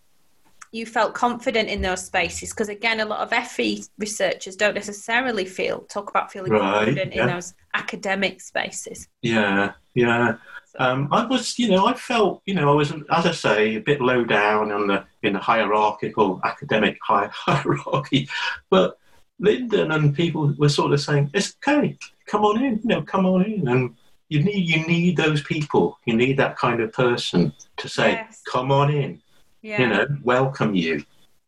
you 0.71 0.85
felt 0.85 1.13
confident 1.13 1.69
in 1.69 1.81
those 1.81 2.05
spaces. 2.05 2.49
Because 2.51 2.69
again, 2.69 2.99
a 2.99 3.05
lot 3.05 3.19
of 3.19 3.47
FE 3.47 3.83
researchers 3.97 4.55
don't 4.55 4.75
necessarily 4.75 5.45
feel 5.45 5.81
talk 5.81 6.09
about 6.09 6.31
feeling 6.31 6.51
right, 6.51 6.85
confident 6.85 7.15
yeah. 7.15 7.23
in 7.23 7.29
those 7.29 7.53
academic 7.73 8.41
spaces. 8.41 9.07
Yeah, 9.21 9.73
yeah. 9.95 10.35
Um, 10.77 11.09
I 11.11 11.25
was, 11.25 11.57
you 11.57 11.69
know, 11.69 11.87
I 11.87 11.93
felt, 11.93 12.41
you 12.45 12.53
know, 12.53 12.71
I 12.71 12.75
was, 12.75 12.91
as 12.91 13.25
I 13.25 13.31
say, 13.31 13.75
a 13.75 13.81
bit 13.81 14.01
low 14.01 14.23
down 14.23 14.71
on 14.71 14.87
the 14.87 15.03
in 15.23 15.33
the 15.33 15.39
hierarchical 15.39 16.39
academic 16.43 16.97
hierarchy, 17.03 18.29
but 18.69 18.97
Linden 19.39 19.91
and 19.91 20.15
people 20.15 20.53
were 20.57 20.69
sort 20.69 20.93
of 20.93 21.01
saying, 21.01 21.31
"It's 21.33 21.55
okay, 21.65 21.97
come 22.25 22.43
on 22.43 22.63
in, 22.63 22.79
you 22.83 22.89
know, 22.89 23.01
come 23.01 23.25
on 23.25 23.43
in." 23.43 23.67
And 23.67 23.95
you 24.27 24.43
need 24.43 24.69
you 24.69 24.85
need 24.85 25.17
those 25.17 25.41
people. 25.43 25.97
You 26.05 26.15
need 26.15 26.37
that 26.37 26.57
kind 26.57 26.81
of 26.81 26.91
person 26.93 27.53
to 27.77 27.89
say, 27.89 28.11
yes. 28.11 28.41
"Come 28.51 28.71
on 28.71 28.91
in," 28.91 29.21
yeah. 29.61 29.81
you 29.81 29.87
know, 29.87 30.07
welcome 30.23 30.75
you. 30.75 31.03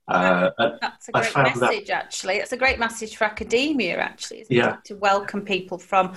Uh, 0.07 0.49
that's 0.81 1.07
a 1.09 1.11
great 1.11 1.35
message, 1.35 1.87
that... 1.87 2.03
actually. 2.05 2.35
It's 2.35 2.51
a 2.51 2.57
great 2.57 2.79
message 2.79 3.15
for 3.15 3.25
academia, 3.25 3.97
actually, 3.97 4.45
yeah. 4.49 4.73
It? 4.75 4.85
To 4.85 4.95
welcome 4.95 5.41
people 5.43 5.77
from 5.77 6.15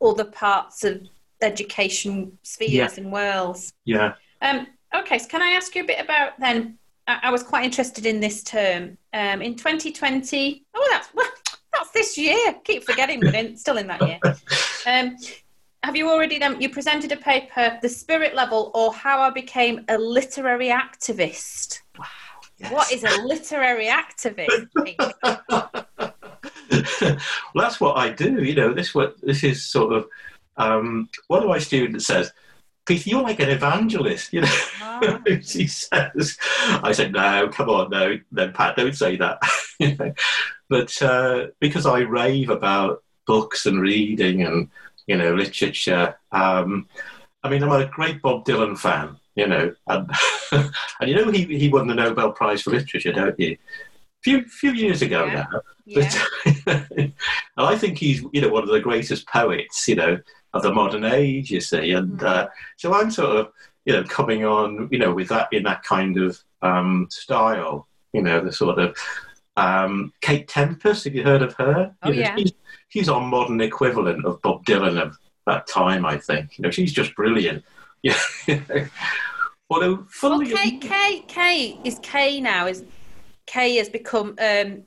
other 0.00 0.24
parts 0.24 0.84
of 0.84 1.02
education 1.42 2.38
spheres 2.42 2.72
yeah. 2.72 2.88
and 2.96 3.12
worlds. 3.12 3.72
Yeah. 3.84 4.14
Um, 4.40 4.66
okay, 4.94 5.18
so 5.18 5.28
can 5.28 5.42
I 5.42 5.50
ask 5.50 5.74
you 5.74 5.84
a 5.84 5.86
bit 5.86 6.00
about 6.00 6.38
then 6.38 6.78
I, 7.06 7.30
was 7.30 7.42
quite 7.42 7.64
interested 7.64 8.06
in 8.06 8.20
this 8.20 8.42
term. 8.42 8.96
Um, 9.12 9.42
in 9.42 9.56
2020, 9.56 10.64
oh, 10.74 10.88
that's 10.90 11.08
well, 11.14 11.28
that's 11.72 11.90
this 11.90 12.16
year. 12.16 12.56
Keep 12.64 12.84
forgetting, 12.84 13.20
but 13.20 13.34
in, 13.34 13.56
still 13.56 13.76
in 13.76 13.86
that 13.88 14.06
year. 14.06 14.18
Um, 14.86 15.16
have 15.82 15.96
you 15.96 16.10
already 16.10 16.38
done? 16.38 16.60
You 16.60 16.68
presented 16.68 17.10
a 17.10 17.16
paper, 17.16 17.78
"The 17.80 17.88
Spirit 17.88 18.34
Level, 18.34 18.70
or 18.74 18.92
How 18.92 19.22
I 19.22 19.30
Became 19.30 19.82
a 19.88 19.96
Literary 19.96 20.68
Activist." 20.68 21.80
Wow. 21.98 22.04
Yes. 22.58 22.72
What 22.72 22.92
is 22.92 23.02
a 23.02 23.22
literary 23.22 23.86
activist? 23.86 24.68
well, 27.54 27.54
that's 27.54 27.80
what 27.80 27.96
I 27.96 28.10
do. 28.10 28.42
You 28.42 28.54
know, 28.54 28.74
this 28.74 28.94
what 28.94 29.18
this 29.22 29.42
is 29.42 29.64
sort 29.64 29.94
of. 29.94 30.06
Um, 30.56 31.08
one 31.26 31.42
of 31.42 31.48
my 31.48 31.58
students 31.58 32.06
says, 32.06 32.30
Peter, 32.86 33.10
you're 33.10 33.22
like 33.22 33.40
an 33.40 33.50
evangelist, 33.50 34.32
you 34.32 34.42
know. 34.42 34.56
Oh. 34.82 35.24
she 35.42 35.66
says, 35.66 36.36
I 36.40 36.92
said, 36.92 37.12
no, 37.12 37.48
come 37.48 37.70
on, 37.70 37.90
no, 37.90 38.18
then 38.30 38.52
Pat, 38.52 38.76
don't 38.76 38.94
say 38.94 39.16
that. 39.16 39.40
But 40.70 41.02
uh, 41.02 41.48
because 41.60 41.84
I 41.84 42.00
rave 42.00 42.48
about 42.48 43.02
books 43.26 43.66
and 43.66 43.80
reading 43.80 44.42
and, 44.42 44.70
you 45.06 45.16
know, 45.16 45.34
literature, 45.34 46.16
um, 46.32 46.88
I 47.42 47.50
mean, 47.50 47.62
I'm 47.62 47.70
a 47.70 47.86
great 47.86 48.22
Bob 48.22 48.46
Dylan 48.46 48.76
fan, 48.76 49.16
you 49.34 49.46
know, 49.46 49.74
and, 49.86 50.10
and 50.52 50.72
you 51.10 51.14
know 51.14 51.30
he, 51.30 51.44
he 51.44 51.68
won 51.68 51.86
the 51.86 51.94
Nobel 51.94 52.32
Prize 52.32 52.62
for 52.62 52.70
Literature, 52.70 53.12
don't 53.12 53.38
you? 53.38 53.58
few 54.24 54.42
few 54.48 54.72
years 54.72 55.02
ago 55.02 55.26
yeah. 55.26 55.46
now. 55.52 55.60
Yeah. 55.84 56.24
But, 56.64 56.88
and 56.96 57.12
I 57.58 57.76
think 57.76 57.98
he's 57.98 58.24
you 58.32 58.40
know 58.40 58.48
one 58.48 58.62
of 58.62 58.70
the 58.70 58.80
greatest 58.80 59.28
poets 59.28 59.86
you 59.86 59.96
know 59.96 60.18
of 60.54 60.62
the 60.62 60.72
modern 60.72 61.04
age, 61.04 61.50
you 61.50 61.60
see. 61.60 61.92
And 61.92 62.18
mm. 62.18 62.26
uh, 62.26 62.48
so 62.76 62.94
I'm 62.94 63.10
sort 63.10 63.36
of, 63.36 63.52
you 63.84 63.92
know, 63.92 64.04
coming 64.04 64.44
on, 64.44 64.88
you 64.90 64.98
know, 64.98 65.12
with 65.12 65.28
that 65.28 65.48
in 65.52 65.64
that 65.64 65.82
kind 65.82 66.16
of 66.16 66.40
um, 66.62 67.08
style, 67.10 67.86
you 68.12 68.22
know, 68.22 68.42
the 68.42 68.52
sort 68.52 68.78
of 68.78 68.96
um, 69.56 70.12
Kate 70.20 70.48
Tempest. 70.48 71.04
Have 71.04 71.14
you 71.14 71.24
heard 71.24 71.42
of 71.42 71.54
her? 71.54 71.94
Oh, 72.02 72.10
you 72.10 72.14
know, 72.14 72.20
yeah. 72.20 72.36
She's, 72.36 72.52
she's 72.88 73.08
our 73.08 73.20
modern 73.20 73.60
equivalent 73.60 74.24
of 74.24 74.40
Bob 74.42 74.64
Dylan 74.64 75.00
of 75.00 75.18
that 75.46 75.66
time, 75.66 76.06
I 76.06 76.16
think. 76.16 76.56
You 76.56 76.62
know, 76.62 76.70
she's 76.70 76.92
just 76.92 77.14
brilliant. 77.14 77.62
Yeah. 78.46 78.86
Although, 79.70 80.06
well, 80.22 80.38
Kate, 80.40 80.78
Kate, 80.78 81.26
Kate 81.26 81.78
is 81.84 81.98
Kae 82.00 82.42
now. 82.42 82.66
Is 82.66 82.84
Kae 83.46 83.78
has 83.78 83.88
become 83.88 84.36
um, 84.38 84.82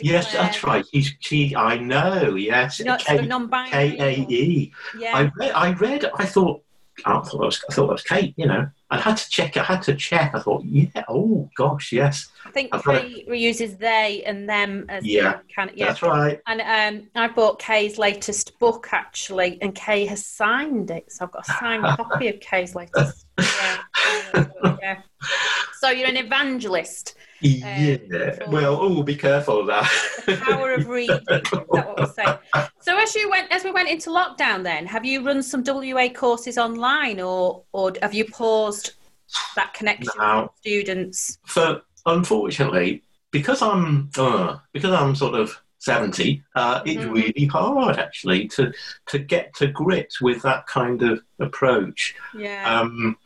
Yes, 0.00 0.32
that's 0.32 0.64
right. 0.64 0.84
She's 0.92 1.14
she. 1.20 1.54
I 1.54 1.78
know. 1.78 2.34
Yes, 2.34 2.78
K 2.78 3.96
A 3.98 4.10
E. 4.28 4.72
Yeah. 4.98 5.16
I 5.16 5.30
read. 5.36 5.52
I 5.52 5.72
read. 5.72 6.10
I 6.18 6.24
thought. 6.24 6.62
I 7.04 7.20
thought 7.20 7.34
it 7.34 7.38
was. 7.38 7.64
I 7.68 7.74
thought 7.74 7.90
it 7.90 7.92
was 7.92 8.02
Kate. 8.02 8.34
You 8.36 8.46
know. 8.46 8.68
I 8.88 9.00
had 9.00 9.16
to 9.16 9.28
check. 9.28 9.56
I 9.56 9.64
had 9.64 9.82
to 9.82 9.94
check. 9.94 10.34
I 10.34 10.40
thought, 10.40 10.64
yeah. 10.64 11.02
Oh 11.08 11.50
gosh, 11.56 11.92
yes. 11.92 12.28
I 12.44 12.50
think 12.50 12.70
Kae 12.70 13.28
reuses 13.28 13.78
they 13.78 14.22
and 14.24 14.48
them 14.48 14.86
as 14.88 15.04
yeah. 15.04 15.40
Kind 15.54 15.70
of, 15.70 15.76
yeah. 15.76 15.86
That's 15.86 16.02
right. 16.02 16.40
And 16.46 16.60
um, 16.60 17.08
I 17.16 17.26
bought 17.26 17.60
Kae's 17.60 17.98
latest 17.98 18.56
book 18.60 18.88
actually, 18.92 19.58
and 19.60 19.74
Kae 19.74 20.06
has 20.06 20.24
signed 20.24 20.92
it, 20.92 21.10
so 21.10 21.24
I've 21.24 21.32
got 21.32 21.48
a 21.48 21.52
signed 21.52 21.84
copy 21.96 22.28
of 22.28 22.36
Kae's 22.36 22.76
latest. 22.76 23.26
Yeah. 23.38 23.78
yeah. 24.80 25.02
So 25.80 25.90
you're 25.90 26.08
an 26.08 26.16
evangelist. 26.16 27.16
Yeah. 27.40 27.98
Um, 28.42 28.50
well, 28.50 28.78
oh, 28.80 29.02
be 29.02 29.16
careful 29.16 29.60
of 29.60 29.66
that. 29.66 29.90
the 30.26 30.36
power 30.36 30.72
of 30.72 30.86
reading. 30.88 31.16
Is 31.16 31.50
that 31.50 31.64
what 31.68 31.98
we're 31.98 32.06
saying? 32.06 32.38
So 32.80 32.96
as 32.98 33.14
you 33.14 33.28
went, 33.28 33.52
as 33.52 33.64
we 33.64 33.70
went 33.70 33.88
into 33.88 34.10
lockdown, 34.10 34.62
then 34.62 34.86
have 34.86 35.04
you 35.04 35.24
run 35.24 35.42
some 35.42 35.62
WEA 35.64 36.10
courses 36.10 36.58
online, 36.58 37.20
or 37.20 37.62
or 37.72 37.92
have 38.02 38.14
you 38.14 38.24
paused 38.24 38.92
that 39.54 39.74
connection 39.74 40.12
now, 40.18 40.42
with 40.42 40.50
students? 40.60 41.38
For 41.46 41.82
unfortunately, 42.06 43.02
because 43.30 43.62
I'm 43.62 44.10
uh, 44.16 44.58
because 44.72 44.92
I'm 44.92 45.14
sort 45.14 45.34
of 45.34 45.60
70, 45.86 46.42
uh, 46.56 46.82
it's 46.84 47.00
mm-hmm. 47.00 47.12
really 47.12 47.46
hard 47.46 47.98
actually 47.98 48.48
to 48.48 48.72
to 49.06 49.18
get 49.18 49.54
to 49.54 49.68
grips 49.68 50.20
with 50.20 50.42
that 50.42 50.66
kind 50.66 51.02
of 51.02 51.22
approach. 51.38 52.14
Yeah. 52.36 52.80
Um, 52.80 53.16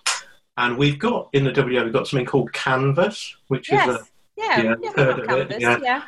and 0.60 0.76
we've 0.76 0.98
got 0.98 1.30
in 1.32 1.44
the 1.44 1.52
WEA 1.52 1.82
we've 1.82 1.92
got 1.92 2.06
something 2.06 2.26
called 2.26 2.52
Canvas, 2.52 3.34
which 3.48 3.70
yes. 3.72 3.88
is 3.88 3.96
a 3.96 4.04
yeah, 4.36 4.62
yeah, 4.62 4.74
yeah 4.82 4.92
heard 4.92 5.18
of 5.18 5.26
Canvas, 5.26 5.56
it. 5.56 5.60
Yeah. 5.62 5.78
yeah. 5.82 6.02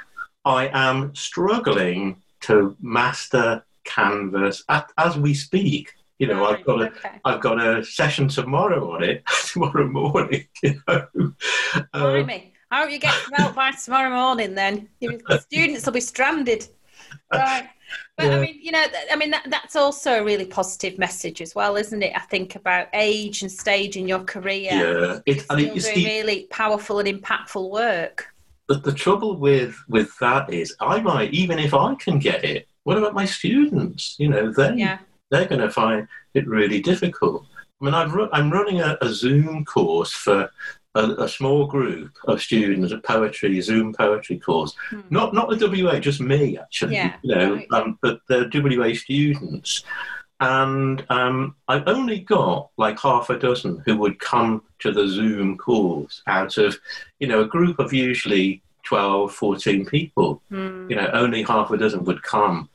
I 0.44 0.70
am 0.72 1.14
struggling 1.14 2.20
to 2.42 2.76
master 2.80 3.64
Canvas 3.84 4.62
at, 4.68 4.92
as 4.98 5.16
we 5.16 5.32
speak. 5.32 5.94
You 6.18 6.28
know, 6.28 6.42
right, 6.42 6.58
I've 6.58 6.66
got 6.66 6.82
a 6.82 6.86
okay. 6.86 7.20
I've 7.24 7.40
got 7.40 7.60
a 7.60 7.82
session 7.82 8.28
tomorrow 8.28 8.92
on 8.92 9.02
it 9.02 9.24
tomorrow 9.46 9.88
morning. 9.88 10.46
You 10.62 10.80
know, 10.86 11.06
uh, 11.94 12.22
me. 12.22 12.52
I 12.70 12.82
hope 12.82 12.90
you 12.90 12.98
get 12.98 13.14
out 13.38 13.54
by 13.54 13.72
tomorrow 13.72 14.10
morning. 14.10 14.54
Then 14.54 14.88
the 15.00 15.38
students 15.50 15.86
will 15.86 15.92
be 15.92 16.00
stranded. 16.00 16.68
Right. 17.32 17.68
But 18.16 18.26
yeah. 18.26 18.36
I 18.36 18.40
mean, 18.40 18.58
you 18.60 18.72
know, 18.72 18.84
I 19.10 19.16
mean 19.16 19.30
that, 19.30 19.46
that's 19.48 19.76
also 19.76 20.20
a 20.20 20.24
really 20.24 20.46
positive 20.46 20.98
message 20.98 21.42
as 21.42 21.54
well, 21.54 21.76
isn't 21.76 22.02
it? 22.02 22.12
I 22.14 22.20
think 22.20 22.56
about 22.56 22.88
age 22.92 23.42
and 23.42 23.50
stage 23.50 23.96
in 23.96 24.08
your 24.08 24.20
career. 24.20 24.70
Yeah, 24.72 25.18
it, 25.26 25.44
and 25.50 25.60
it, 25.60 25.74
doing 25.74 26.04
really 26.04 26.46
powerful 26.50 26.98
and 26.98 27.08
impactful 27.08 27.70
work. 27.70 28.28
But 28.68 28.84
the 28.84 28.92
trouble 28.92 29.36
with 29.36 29.76
with 29.88 30.16
that 30.20 30.52
is, 30.52 30.74
I 30.80 31.00
might 31.00 31.32
even 31.32 31.58
if 31.58 31.74
I 31.74 31.94
can 31.96 32.18
get 32.18 32.44
it. 32.44 32.66
What 32.84 32.98
about 32.98 33.14
my 33.14 33.24
students? 33.24 34.16
You 34.18 34.28
know, 34.28 34.52
they 34.52 34.74
yeah. 34.74 34.98
they're 35.30 35.46
going 35.46 35.60
to 35.60 35.70
find 35.70 36.08
it 36.34 36.46
really 36.46 36.80
difficult. 36.80 37.46
I 37.80 37.84
mean, 37.84 37.94
I've, 37.94 38.14
I'm 38.32 38.50
running 38.50 38.80
a, 38.80 38.96
a 39.00 39.08
Zoom 39.08 39.64
course 39.64 40.12
for 40.12 40.50
a, 40.94 41.04
a, 41.22 41.28
small 41.28 41.66
group 41.66 42.16
of 42.26 42.40
students, 42.40 42.92
a 42.92 42.98
poetry, 42.98 43.60
Zoom 43.60 43.92
poetry 43.92 44.38
course. 44.38 44.74
Hmm. 44.90 45.00
Not 45.10 45.34
not 45.34 45.48
the 45.48 45.68
WEA, 45.68 46.00
just 46.00 46.20
me 46.20 46.58
actually. 46.58 46.94
Yeah, 46.94 47.16
you 47.22 47.34
know, 47.34 47.54
right. 47.54 47.66
um, 47.72 47.98
but 48.02 48.20
the 48.28 48.50
WEA 48.52 48.94
students. 48.94 49.84
And 50.40 51.06
um, 51.08 51.54
I've 51.68 51.86
only 51.86 52.18
got 52.18 52.70
like 52.76 52.98
half 52.98 53.30
a 53.30 53.38
dozen 53.38 53.80
who 53.86 53.96
would 53.98 54.18
come 54.18 54.64
to 54.80 54.90
the 54.90 55.06
Zoom 55.06 55.56
course 55.56 56.20
out 56.26 56.58
of, 56.58 56.76
you 57.20 57.28
know, 57.28 57.42
a 57.42 57.46
group 57.46 57.78
of 57.78 57.92
usually 57.92 58.60
12, 58.82 59.32
14 59.32 59.86
people. 59.86 60.42
Hmm. 60.48 60.90
You 60.90 60.96
know, 60.96 61.08
only 61.12 61.44
half 61.44 61.70
a 61.70 61.76
dozen 61.76 62.02
would 62.04 62.22
come. 62.24 62.68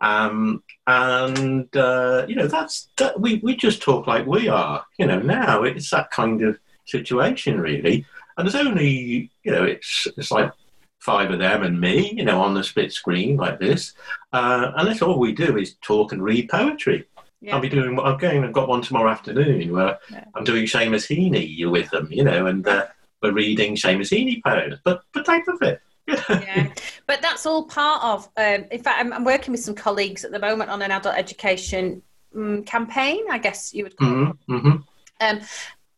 Um, 0.00 0.62
and 0.86 1.74
uh, 1.76 2.24
you 2.26 2.34
know 2.34 2.46
that's 2.46 2.88
that 2.96 3.20
we, 3.20 3.36
we 3.42 3.54
just 3.54 3.82
talk 3.82 4.06
like 4.06 4.26
we 4.26 4.48
are 4.48 4.84
you 4.98 5.06
know 5.06 5.20
now 5.20 5.62
it's 5.62 5.90
that 5.90 6.10
kind 6.10 6.42
of 6.42 6.58
situation 6.90 7.60
really 7.60 8.04
and 8.36 8.46
there's 8.46 8.54
only 8.66 9.30
you 9.44 9.52
know 9.52 9.64
it's 9.64 10.06
it's 10.16 10.30
like 10.30 10.50
five 10.98 11.30
of 11.30 11.38
them 11.38 11.62
and 11.62 11.80
me 11.80 12.12
you 12.16 12.24
know 12.24 12.40
on 12.42 12.52
the 12.54 12.62
split 12.62 12.92
screen 12.92 13.36
like 13.36 13.58
this 13.58 13.94
uh, 14.32 14.72
and 14.76 14.86
that's 14.88 15.02
all 15.02 15.18
we 15.18 15.32
do 15.32 15.56
is 15.56 15.76
talk 15.80 16.12
and 16.12 16.22
read 16.22 16.48
poetry 16.48 17.06
Yeah. 17.42 17.54
I'll 17.54 17.62
be 17.62 17.70
doing. 17.70 17.98
I'm 17.98 18.18
going. 18.18 18.44
I've 18.44 18.52
got 18.52 18.68
one 18.68 18.82
tomorrow 18.82 19.10
afternoon 19.10 19.72
where 19.72 19.98
Yeah. 20.10 20.24
I'm 20.34 20.44
doing 20.44 20.66
Seamus 20.66 21.06
Heaney 21.08 21.48
with 21.70 21.88
them, 21.90 22.06
you 22.10 22.22
know, 22.22 22.44
and 22.50 22.68
uh, 22.68 22.84
we're 23.22 23.32
reading 23.32 23.76
Seamus 23.76 24.10
Heaney 24.12 24.42
poems. 24.44 24.76
But 24.84 25.00
but 25.14 25.24
type 25.24 25.48
of 25.48 25.62
it. 25.62 25.80
yeah, 26.28 26.68
but 27.06 27.22
that's 27.22 27.46
all 27.46 27.64
part 27.64 28.04
of. 28.04 28.28
Um, 28.36 28.66
in 28.70 28.82
fact, 28.82 29.00
I'm, 29.00 29.10
I'm 29.14 29.24
working 29.24 29.52
with 29.52 29.64
some 29.64 29.74
colleagues 29.74 30.22
at 30.26 30.32
the 30.32 30.38
moment 30.38 30.68
on 30.68 30.82
an 30.82 30.90
adult 30.90 31.16
education 31.16 32.02
um, 32.36 32.62
campaign. 32.64 33.22
I 33.30 33.38
guess 33.38 33.72
you 33.72 33.84
would 33.84 33.96
call 33.96 34.08
it. 34.08 34.36
hmm 34.46 34.58
hmm 34.58 34.76
Um, 35.26 35.40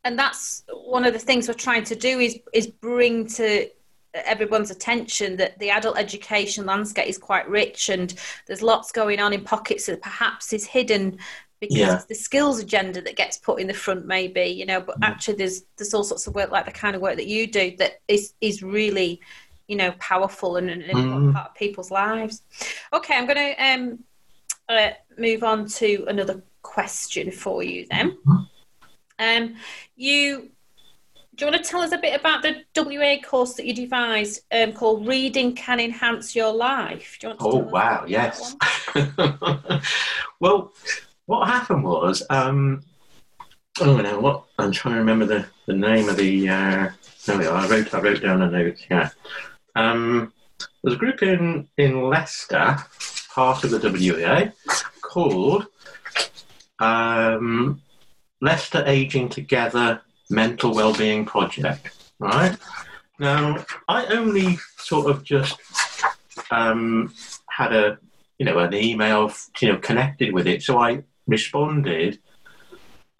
and 0.04 0.16
that's 0.16 0.62
one 0.92 1.06
of 1.06 1.14
the 1.14 1.18
things 1.18 1.49
we're 1.49 1.54
trying 1.54 1.84
to 1.84 1.96
do 1.96 2.18
is 2.20 2.38
is 2.52 2.66
bring 2.66 3.26
to 3.26 3.66
everyone's 4.14 4.70
attention 4.70 5.37
that 5.38 5.58
the 5.58 5.70
adult 5.70 5.96
education 5.99 6.66
landscape 6.66 7.08
is 7.08 7.16
quite 7.16 7.49
rich 7.49 7.88
and 7.88 8.14
there's 8.46 8.61
lots 8.61 8.92
going 8.92 9.18
on 9.18 9.32
in 9.32 9.42
pockets 9.42 9.87
that 9.87 10.02
perhaps 10.02 10.52
is 10.52 10.66
hidden 10.66 11.18
because 11.61 11.78
Yeah. 11.78 12.02
the 12.11 12.14
skills 12.14 12.58
agenda 12.61 13.00
that 13.00 13.16
gets 13.16 13.38
put 13.38 13.58
in 13.58 13.66
the 13.68 13.72
front 13.84 14.04
maybe 14.06 14.44
you 14.61 14.66
know 14.66 14.80
but 14.82 14.96
actually 15.00 15.37
there's 15.37 15.62
there's 15.78 15.94
all 15.94 16.04
sorts 16.04 16.26
of 16.26 16.34
work 16.34 16.50
like 16.50 16.66
the 16.66 16.72
kind 16.84 16.94
of 16.94 17.00
work 17.00 17.16
that 17.16 17.26
you 17.26 17.46
do 17.46 17.75
that 17.78 17.92
is 18.06 18.34
is 18.42 18.62
really 18.62 19.18
you 19.68 19.76
know 19.76 19.92
powerful 19.99 20.56
and 20.58 20.68
an 20.68 20.82
important 20.82 21.30
Mm. 21.30 21.34
part 21.37 21.49
of 21.50 21.54
people's 21.54 21.90
lives 21.90 22.42
okay 22.92 23.14
i'm 23.16 23.26
going 23.30 23.44
to 23.49 23.52
um 23.68 23.84
uh, 24.68 24.90
move 25.26 25.42
on 25.42 25.66
to 25.80 26.04
another 26.08 26.42
question 26.61 27.30
for 27.30 27.62
you 27.62 27.87
then 27.90 28.06
um, 29.18 29.54
you 29.96 30.50
do 31.42 31.46
you 31.46 31.52
want 31.52 31.64
to 31.64 31.68
tell 31.68 31.80
us 31.80 31.90
a 31.90 31.99
bit 31.99 32.14
about 32.14 32.40
the 32.42 32.62
WEA 32.76 33.20
course 33.20 33.54
that 33.54 33.66
you 33.66 33.75
devised 33.75 34.42
um, 34.52 34.72
called 34.72 35.08
"Reading 35.08 35.56
Can 35.56 35.80
Enhance 35.80 36.37
Your 36.37 36.52
Life"? 36.52 37.18
Do 37.18 37.26
you 37.26 37.28
want 37.30 37.40
to 37.40 37.46
Oh 37.46 37.56
wow, 37.56 38.04
yes. 38.06 38.54
well, 40.40 40.72
what 41.26 41.49
happened 41.49 41.82
was, 41.82 42.22
um, 42.30 42.84
oh 43.80 43.96
no, 43.96 44.20
what 44.20 44.44
I'm 44.56 44.70
trying 44.70 44.94
to 44.94 45.00
remember 45.00 45.26
the, 45.26 45.44
the 45.66 45.72
name 45.72 46.08
of 46.08 46.16
the. 46.16 46.49
Uh, 46.49 46.90
there 47.26 47.38
we 47.38 47.46
are. 47.46 47.56
I 47.56 47.66
wrote 47.66 47.92
I 47.92 47.99
wrote 47.99 48.22
down 48.22 48.42
a 48.42 48.49
note. 48.49 48.76
Yeah, 48.88 49.11
um, 49.75 50.32
there's 50.84 50.94
a 50.94 50.99
group 50.99 51.25
in 51.25 51.66
in 51.76 52.08
Leicester, 52.08 52.76
part 53.34 53.64
of 53.64 53.72
the 53.72 53.80
WEA, 53.80 54.52
called 55.00 55.66
um, 56.78 57.82
Leicester 58.40 58.84
Aging 58.87 59.28
Together 59.28 60.02
Mental 60.32 60.74
Wellbeing 60.74 61.26
Project. 61.26 61.96
Right? 62.18 62.56
Now, 63.18 63.64
I 63.88 64.06
only 64.06 64.58
sort 64.78 65.10
of 65.10 65.22
just 65.22 65.58
um, 66.50 67.12
had 67.48 67.72
a 67.72 67.98
you 68.38 68.46
know 68.46 68.58
an 68.58 68.74
email 68.74 69.32
you 69.60 69.68
know 69.68 69.78
connected 69.78 70.32
with 70.32 70.46
it. 70.46 70.62
So 70.62 70.78
i 70.78 71.02
responded 71.28 72.18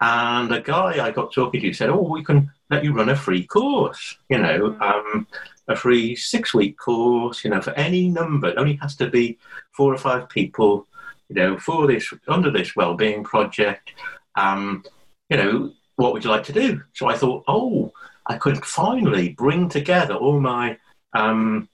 and 0.01 0.51
a 0.51 0.59
guy 0.59 1.05
i 1.05 1.09
got 1.09 1.31
talking 1.31 1.61
to 1.61 1.71
said 1.71 1.89
oh 1.89 2.01
we 2.01 2.21
can 2.21 2.51
let 2.69 2.83
you 2.83 2.91
run 2.91 3.07
a 3.07 3.15
free 3.15 3.45
course 3.45 4.17
you 4.29 4.37
know 4.37 4.75
um, 4.81 5.25
a 5.69 5.75
free 5.75 6.13
six 6.13 6.53
week 6.53 6.77
course 6.77 7.43
you 7.43 7.49
know 7.49 7.61
for 7.61 7.71
any 7.71 8.09
number. 8.09 8.49
It 8.49 8.57
only 8.57 8.75
has 8.81 8.95
to 8.97 9.09
be 9.09 9.37
four 9.71 9.93
or 9.93 9.97
five 9.97 10.27
people 10.29 10.87
you 11.29 11.35
know 11.35 11.57
for 11.57 11.87
this 11.87 12.11
under 12.27 12.51
this 12.51 12.75
well-being 12.75 13.23
project. 13.23 13.93
Um, 14.35 14.83
you 15.29 15.37
know 15.37 15.71
what 15.95 16.13
would 16.13 16.23
you 16.23 16.29
like 16.29 16.43
to 16.43 16.53
do 16.53 16.81
so 16.93 17.07
i 17.07 17.15
thought 17.15 17.43
oh 17.47 17.91
i 18.27 18.37
could 18.37 18.63
finally 18.65 19.29
bring 19.29 19.69
together 19.69 20.15
all 20.15 20.39
my 20.39 20.77
um, 21.13 21.69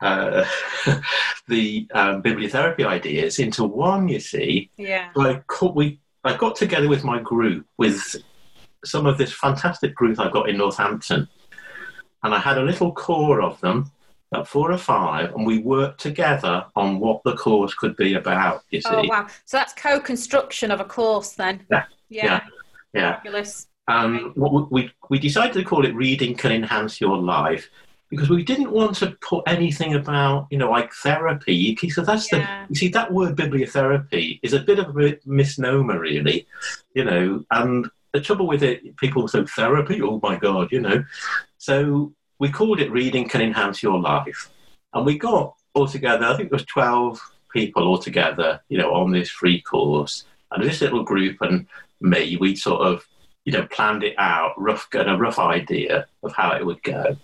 uh, 0.00 0.44
the 1.48 1.86
um, 1.94 2.22
bibliotherapy 2.22 2.86
ideas 2.86 3.38
into 3.38 3.64
one. 3.64 4.08
You 4.08 4.20
see, 4.20 4.70
Yeah. 4.76 5.10
so 5.14 5.22
I 5.22 5.42
co- 5.46 5.72
we 5.72 6.00
I 6.24 6.36
got 6.36 6.56
together 6.56 6.88
with 6.88 7.04
my 7.04 7.20
group 7.20 7.66
with 7.78 8.16
some 8.84 9.06
of 9.06 9.16
this 9.18 9.32
fantastic 9.32 9.94
group 9.94 10.18
I've 10.20 10.32
got 10.32 10.48
in 10.48 10.58
Northampton, 10.58 11.28
and 12.22 12.34
I 12.34 12.38
had 12.38 12.58
a 12.58 12.62
little 12.62 12.92
core 12.92 13.40
of 13.42 13.60
them, 13.60 13.90
about 14.32 14.48
four 14.48 14.70
or 14.72 14.78
five, 14.78 15.34
and 15.34 15.46
we 15.46 15.58
worked 15.58 16.00
together 16.00 16.66
on 16.74 16.98
what 17.00 17.22
the 17.24 17.36
course 17.36 17.74
could 17.74 17.96
be 17.96 18.14
about. 18.14 18.62
You 18.70 18.80
see, 18.80 18.88
Oh 18.90 19.04
wow! 19.08 19.26
So 19.44 19.56
that's 19.56 19.72
co-construction 19.74 20.70
of 20.70 20.80
a 20.80 20.84
course 20.84 21.32
then. 21.32 21.64
Yeah. 21.70 21.84
Yeah. 22.08 22.24
Yeah. 22.24 22.40
Yeah. 22.94 23.16
Fabulous. 23.16 23.66
Um, 23.88 24.32
what 24.34 24.72
we, 24.72 24.90
we 25.10 25.18
decided 25.18 25.54
to 25.54 25.64
call 25.64 25.84
it 25.86 25.94
"Reading 25.94 26.34
Can 26.34 26.52
Enhance 26.52 27.00
Your 27.00 27.16
Life." 27.18 27.68
Because 28.08 28.30
we 28.30 28.44
didn't 28.44 28.70
want 28.70 28.94
to 28.96 29.16
put 29.20 29.42
anything 29.48 29.94
about, 29.94 30.46
you 30.50 30.58
know, 30.58 30.70
like 30.70 30.92
therapy. 30.92 31.76
So 31.90 32.02
that's 32.02 32.30
Yeah. 32.32 32.64
the, 32.66 32.68
you 32.70 32.76
see, 32.76 32.88
that 32.88 33.12
word 33.12 33.34
bibliotherapy 33.36 34.38
is 34.44 34.52
a 34.52 34.60
bit 34.60 34.78
of 34.78 34.96
a 34.96 35.18
misnomer, 35.26 35.98
really, 35.98 36.46
you 36.94 37.04
know. 37.04 37.44
And 37.50 37.90
the 38.12 38.20
trouble 38.20 38.46
with 38.46 38.62
it, 38.62 38.96
people 38.96 39.26
say 39.26 39.44
therapy, 39.44 40.00
oh 40.02 40.20
my 40.22 40.36
God, 40.36 40.70
you 40.70 40.80
know. 40.80 41.04
So 41.58 42.12
we 42.38 42.48
called 42.48 42.80
it 42.80 42.92
Reading 42.92 43.28
Can 43.28 43.40
Enhance 43.40 43.82
Your 43.82 43.98
Life. 43.98 44.50
And 44.94 45.04
we 45.04 45.18
got 45.18 45.54
altogether, 45.74 46.26
I 46.26 46.36
think 46.36 46.50
there 46.50 46.56
was 46.56 46.66
12 46.66 47.20
people 47.52 47.82
altogether, 47.88 48.60
you 48.68 48.78
know, 48.78 48.94
on 48.94 49.10
this 49.10 49.30
free 49.30 49.60
course. 49.60 50.24
And 50.52 50.62
this 50.62 50.80
little 50.80 51.02
group 51.02 51.38
and 51.40 51.66
me, 52.00 52.36
we 52.36 52.56
sort 52.56 52.82
of, 52.82 53.04
you 53.44 53.52
know, 53.52 53.66
planned 53.66 54.02
it 54.02 54.14
out, 54.18 54.52
rough, 54.60 54.88
got 54.90 55.08
a 55.08 55.16
rough 55.16 55.38
idea 55.38 56.06
of 56.22 56.32
how 56.32 56.52
it 56.52 56.64
would 56.64 56.82
go. 56.82 57.16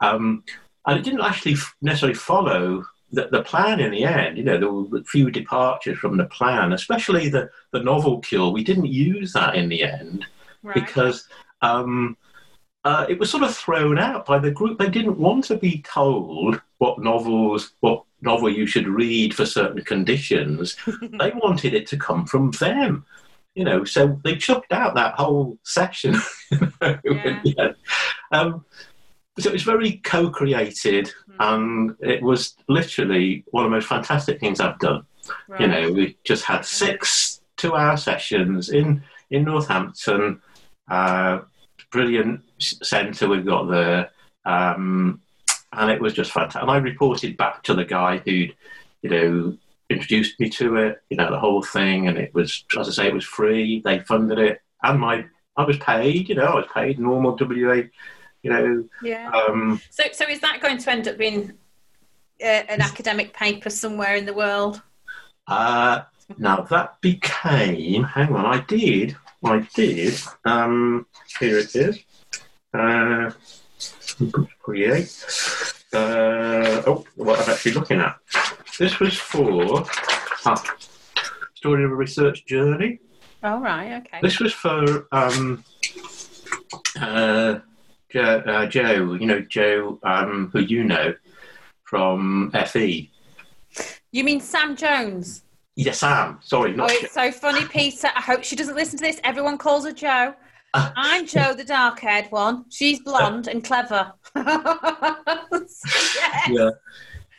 Um, 0.00 0.44
and 0.86 0.98
it 0.98 1.04
didn't 1.04 1.20
actually 1.20 1.56
necessarily 1.80 2.14
follow 2.16 2.84
the, 3.12 3.28
the 3.30 3.42
plan 3.42 3.78
in 3.78 3.92
the 3.92 4.04
end. 4.04 4.38
You 4.38 4.44
know, 4.44 4.58
there 4.58 4.72
were 4.72 4.98
a 4.98 5.04
few 5.04 5.30
departures 5.30 5.98
from 5.98 6.16
the 6.16 6.24
plan, 6.26 6.72
especially 6.72 7.28
the, 7.28 7.50
the 7.72 7.82
novel 7.82 8.18
cure. 8.20 8.50
We 8.50 8.64
didn't 8.64 8.86
use 8.86 9.32
that 9.34 9.54
in 9.54 9.68
the 9.68 9.84
end 9.84 10.26
Right. 10.62 10.74
because 10.74 11.26
um, 11.60 12.16
uh, 12.84 13.06
it 13.08 13.18
was 13.18 13.30
sort 13.30 13.42
of 13.42 13.54
thrown 13.54 13.98
out 13.98 14.26
by 14.26 14.38
the 14.38 14.50
group. 14.50 14.78
They 14.78 14.88
didn't 14.88 15.18
want 15.18 15.44
to 15.44 15.56
be 15.56 15.82
told 15.82 16.60
what 16.78 17.00
novels, 17.00 17.72
what 17.80 18.04
novel 18.20 18.48
you 18.48 18.66
should 18.66 18.86
read 18.86 19.34
for 19.34 19.44
certain 19.44 19.82
conditions. 19.82 20.76
they 21.02 21.32
wanted 21.32 21.74
it 21.74 21.86
to 21.88 21.96
come 21.96 22.26
from 22.26 22.52
them. 22.52 23.04
You 23.54 23.64
know, 23.64 23.84
so 23.84 24.18
they 24.24 24.36
chucked 24.36 24.72
out 24.72 24.94
that 24.94 25.14
whole 25.14 25.58
session. 25.64 26.16
Yeah. 27.04 27.40
Yeah. 27.44 27.72
Um, 28.32 28.64
so 29.38 29.48
it 29.48 29.52
was 29.52 29.62
very 29.62 29.92
co-created, 30.04 31.10
Hmm. 31.26 31.36
and 31.40 31.96
it 32.00 32.22
was 32.22 32.54
literally 32.68 33.44
one 33.50 33.64
of 33.64 33.70
the 33.70 33.76
most 33.76 33.88
fantastic 33.88 34.40
things 34.40 34.60
I've 34.60 34.78
done. 34.78 35.04
Right. 35.48 35.60
You 35.60 35.66
know, 35.68 35.92
we 35.92 36.16
just 36.24 36.44
had 36.44 36.64
six 36.64 37.40
two-hour 37.56 37.96
sessions 37.96 38.70
in 38.70 39.02
in 39.30 39.44
Northampton. 39.44 40.42
Uh, 40.90 41.40
brilliant 41.90 42.42
centre 42.58 43.28
we've 43.28 43.46
got 43.46 43.70
there, 43.70 44.10
um, 44.44 45.20
and 45.72 45.90
it 45.90 46.00
was 46.00 46.12
just 46.14 46.32
fantastic. 46.32 46.62
And 46.62 46.70
I 46.70 46.76
reported 46.78 47.36
back 47.36 47.62
to 47.64 47.74
the 47.74 47.84
guy 47.84 48.18
who'd, 48.18 48.54
you 49.02 49.10
know, 49.10 49.56
introduced 49.92 50.38
me 50.40 50.48
to 50.50 50.76
it. 50.76 51.02
You 51.10 51.16
know, 51.16 51.30
the 51.30 51.38
whole 51.38 51.62
thing, 51.62 52.08
and 52.08 52.18
it 52.18 52.34
was, 52.34 52.64
as 52.78 52.88
I 52.88 52.92
say, 52.92 53.06
it 53.08 53.14
was 53.14 53.24
free. 53.24 53.80
They 53.84 54.00
funded 54.00 54.38
it, 54.38 54.60
and 54.82 54.98
my 55.00 55.24
I 55.56 55.64
was 55.64 55.76
paid. 55.78 56.28
You 56.28 56.34
know, 56.36 56.44
I 56.44 56.54
was 56.56 56.66
paid 56.74 56.98
normal 56.98 57.36
WEA. 57.38 57.90
You 58.42 58.50
know, 58.50 58.84
Yeah. 59.02 59.30
um, 59.30 59.80
So, 59.90 60.04
so 60.12 60.28
is 60.28 60.40
that 60.40 60.60
going 60.60 60.78
to 60.78 60.90
end 60.90 61.06
up 61.06 61.16
being 61.16 61.52
uh, 62.42 62.44
an 62.44 62.80
academic 62.80 63.32
paper 63.32 63.70
somewhere 63.70 64.16
in 64.16 64.26
the 64.26 64.34
world? 64.34 64.82
Uh, 65.46 66.02
now 66.38 66.62
that 66.62 67.00
became. 67.00 68.02
Hang 68.04 68.34
on, 68.34 68.46
I 68.46 68.60
did. 68.60 69.16
I 69.44 69.66
did. 69.74 70.14
Um, 70.44 71.06
here 71.38 71.58
it 71.58 71.74
is. 71.76 72.00
Uh, 72.74 73.30
create. 74.62 75.24
Uh, 75.92 76.82
oh, 76.86 77.04
what 77.16 77.38
I'm 77.40 77.50
actually 77.50 77.72
looking 77.72 78.00
at. 78.00 78.16
This 78.78 78.98
was 78.98 79.16
for 79.16 79.84
ah, 80.46 80.76
story 81.54 81.84
of 81.84 81.90
a 81.90 81.94
research 81.94 82.46
journey. 82.46 83.00
Oh 83.42 83.60
right. 83.60 84.02
Okay. 84.06 84.18
This 84.22 84.40
was 84.40 84.52
for 84.52 85.08
um, 85.12 85.62
uh, 87.00 87.58
Joe, 88.10 88.42
uh, 88.46 88.66
Joe. 88.66 89.14
You 89.14 89.26
know 89.26 89.40
Joe, 89.40 89.98
um, 90.02 90.50
who 90.52 90.60
you 90.60 90.84
know 90.84 91.14
from 91.84 92.50
FE. 92.66 93.10
You 94.10 94.24
mean 94.24 94.40
Sam 94.40 94.76
Jones? 94.76 95.42
Yes, 95.74 95.86
Yeah, 95.86 95.92
Sam. 95.92 96.38
Sorry, 96.42 96.74
not. 96.74 96.90
Oh, 96.90 96.94
it's 96.94 97.14
so 97.14 97.30
funny, 97.30 97.66
Peter. 97.66 98.08
I 98.14 98.20
hope 98.20 98.44
she 98.44 98.56
doesn't 98.56 98.74
listen 98.74 98.98
to 98.98 99.04
this. 99.04 99.20
Everyone 99.24 99.56
calls 99.56 99.84
her 99.86 99.92
Joe. 99.92 100.34
Uh. 100.74 100.90
I'm 100.96 101.26
Joe, 101.26 101.54
the 101.54 101.64
dark-haired 101.64 102.26
one. 102.30 102.66
She's 102.70 103.00
blonde 103.00 103.48
and 103.48 103.62
clever. 103.64 104.12
Yes. 105.52 105.82
Yeah. 106.48 106.70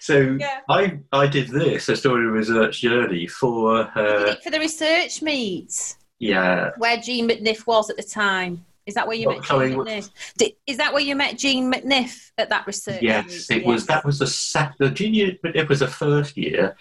So 0.04 0.36
Yeah. 0.38 0.60
I 0.68 1.00
I 1.14 1.28
did 1.28 1.48
this 1.48 1.88
a 1.88 1.96
story 1.96 2.28
of 2.28 2.34
research 2.34 2.82
journey 2.82 3.26
for 3.26 3.78
You 3.96 4.04
did 4.04 4.28
uh, 4.28 4.32
it 4.32 4.44
for 4.44 4.50
the 4.50 4.60
research 4.60 5.22
meet 5.22 5.96
yeah 6.20 6.72
where 6.78 6.98
Jean 6.98 7.30
McNiff 7.30 7.66
was 7.66 7.90
at 7.90 7.96
the 7.96 8.04
time. 8.04 8.66
Is 8.86 8.96
that 8.96 9.08
where 9.08 9.16
you 9.16 9.30
met 9.30 9.44
Jean 9.44 9.76
McNiff? 9.78 10.10
Did, 10.38 10.52
is 10.68 10.76
that 10.76 10.92
where 10.92 11.02
you 11.02 11.16
met 11.16 11.38
Jean 11.38 11.72
McNiff 11.72 12.32
at 12.38 12.50
that 12.50 12.68
research? 12.68 13.02
yes 13.02 13.50
meet? 13.50 13.62
it 13.62 13.66
was 13.66 13.86
that 13.86 14.04
was 14.04 14.20
the 14.20 14.28
sec- 14.28 14.76
the 14.78 14.90
junior 14.90 15.38
it 15.46 15.70
was 15.70 15.80
the 15.80 15.88
first 15.88 16.36
year. 16.36 16.76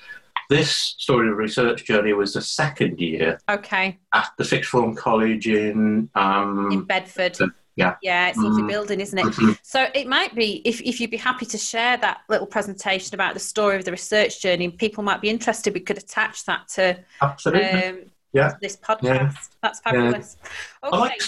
This 0.51 0.71
story 0.99 1.31
of 1.31 1.37
research 1.37 1.85
journey 1.85 2.15
was 2.15 2.35
the 2.35 2.43
second 2.43 2.99
year 3.01 3.39
Okay, 3.49 4.01
at 4.13 4.31
the 4.37 4.45
sixth 4.45 4.71
form 4.71 4.97
college 4.97 5.47
in 5.47 6.11
um 6.17 6.73
in 6.73 6.83
Bedford. 6.83 7.39
Yeah. 7.77 7.95
Yeah, 8.03 8.29
it's 8.29 8.39
a 8.39 8.43
lovely 8.43 8.63
Mm. 8.65 8.69
building, 8.69 9.01
isn't 9.01 9.19
it? 9.19 9.25
mhm. 9.27 9.59
So 9.63 9.87
it 9.95 10.07
might 10.07 10.35
be 10.35 10.61
if, 10.65 10.81
if 10.83 11.01
you'd 11.01 11.11
be 11.11 11.17
happy 11.17 11.47
to 11.47 11.59
share 11.59 11.97
that 11.99 12.21
little 12.29 12.47
presentation 12.47 13.15
about 13.15 13.35
the 13.35 13.41
story 13.41 13.77
of 13.77 13.85
the 13.85 13.91
research 13.91 14.41
journey, 14.43 14.71
people 14.71 15.03
might 15.03 15.21
be 15.21 15.31
interested. 15.31 15.73
We 15.75 15.81
could 15.81 15.99
attach 15.99 16.45
that 16.45 16.69
to 16.75 16.99
absolutely. 17.23 17.65
um, 17.85 17.99
Yeah. 18.33 18.53
this 18.61 18.77
podcast. 18.77 19.03
yeah. 19.05 19.33
That's 19.63 19.81
fabulous. 19.81 20.37
I 20.83 20.89
Okay, 20.89 20.97
like, 20.99 21.21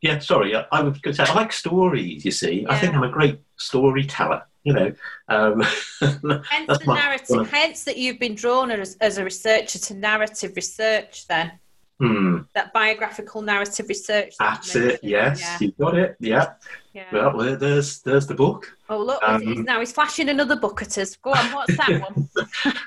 yeah, 0.00 0.18
sorry, 0.18 0.54
I, 0.56 0.64
I 0.72 0.82
was 0.82 0.98
going 0.98 1.14
to 1.16 1.24
say 1.26 1.30
I 1.30 1.34
like 1.34 1.52
stories. 1.52 2.24
You 2.24 2.30
see, 2.30 2.66
I 2.68 2.78
think 2.78 2.94
I'm 2.94 3.02
a 3.02 3.08
great 3.10 3.40
storyteller. 3.56 4.42
You 4.66 4.72
know, 4.72 4.92
um, 5.28 5.60
hence 6.00 6.78
the 6.78 6.84
narrative. 6.86 7.50
Hence 7.50 7.84
that 7.84 7.98
you've 7.98 8.18
been 8.18 8.34
drawn 8.34 8.70
as, 8.70 8.96
as 9.02 9.18
a 9.18 9.24
researcher 9.24 9.78
to 9.78 9.94
narrative 9.94 10.52
research. 10.56 11.26
Then 11.28 11.52
hmm, 12.00 12.38
that 12.54 12.72
biographical 12.72 13.42
narrative 13.42 13.86
research. 13.88 14.34
that 14.38 14.54
that's 14.56 14.74
it. 14.76 15.00
Yes, 15.02 15.40
Yeah. 15.40 15.58
you've 15.60 15.76
got 15.78 15.96
it. 15.96 16.16
Yeah. 16.20 16.52
yeah. 16.92 17.04
Well, 17.12 17.36
there- 17.38 17.56
there's 17.56 18.00
there's 18.02 18.26
the 18.26 18.34
book. 18.34 18.76
oh 18.88 18.98
look! 19.02 19.22
um, 19.22 19.40
he's- 19.42 19.58
now 19.64 19.80
he's 19.80 19.92
flashing 19.92 20.28
another 20.28 20.56
book 20.56 20.82
at 20.82 20.96
us. 20.98 21.16
Go 21.16 21.30
on. 21.32 21.52
What's 21.52 21.76
that 21.76 22.02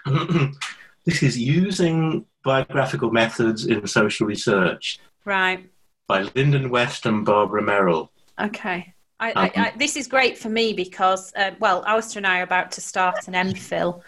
one? 0.05 0.53
this 1.05 1.23
is 1.23 1.37
using 1.37 2.25
biographical 2.43 3.11
methods 3.11 3.65
in 3.65 3.85
social 3.87 4.27
research 4.27 4.99
right. 5.25 5.69
by 6.07 6.23
Linden 6.35 6.69
West 6.69 7.05
and 7.05 7.25
Barbara 7.25 7.61
Merrill. 7.61 8.11
Okay. 8.39 8.93
I, 9.19 9.31
Um, 9.31 9.37
I, 9.37 9.51
I, 9.55 9.73
this 9.77 9.95
is 9.95 10.05
great 10.07 10.37
for 10.37 10.49
me 10.49 10.73
because, 10.73 11.33
uh, 11.35 11.51
well, 11.59 11.83
Alistair 11.85 12.19
and 12.19 12.27
I 12.27 12.39
are 12.39 12.43
about 12.43 12.71
to 12.73 12.81
start 12.81 13.27
an 13.27 13.33
MPhil, 13.33 14.01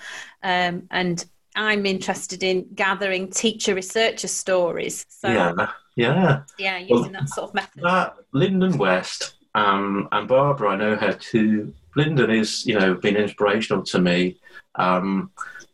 um, 0.43 0.83
and 0.91 1.25
I'm 1.59 1.85
interested 1.85 2.41
in 2.41 2.65
gathering 2.73 3.29
teacher 3.29 3.75
researcher 3.75 4.29
stories. 4.29 5.05
So, 5.09 5.27
yeah, 5.27 5.71
yeah, 5.97 6.41
yeah. 6.57 6.77
using 6.77 7.11
that 7.11 7.27
sort 7.27 7.49
of 7.49 7.53
method. 7.53 7.83
That 7.83 8.15
Linden 8.31 8.77
West 8.77 9.35
um, 9.55 10.07
and 10.13 10.25
Barbara, 10.25 10.69
I 10.69 10.75
know 10.77 10.95
her 10.95 11.11
too. 11.11 11.73
Linden 11.97 12.31
is, 12.31 12.65
you 12.65 12.79
know, 12.79 12.93
been 12.93 13.17
inspirational 13.17 13.83
to 13.83 13.99
me, 13.99 14.37
um, 14.75 15.31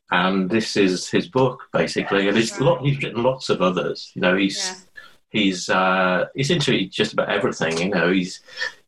and 0.09 0.49
this 0.49 0.75
is 0.75 1.07
his 1.07 1.27
book 1.27 1.61
basically. 1.71 2.27
And 2.27 2.35
it's 2.37 2.59
lot. 2.59 2.81
He's 2.81 2.97
written 3.03 3.21
lots 3.21 3.49
of 3.49 3.61
others. 3.61 4.11
You 4.15 4.21
know, 4.23 4.35
he's 4.35 4.57
Yeah. 4.57 4.75
he's 5.29 5.69
uh, 5.69 6.25
he's 6.35 6.49
into 6.49 6.87
just 6.87 7.13
about 7.13 7.29
everything. 7.29 7.77
You 7.77 7.89
know, 7.89 8.11
he's 8.11 8.41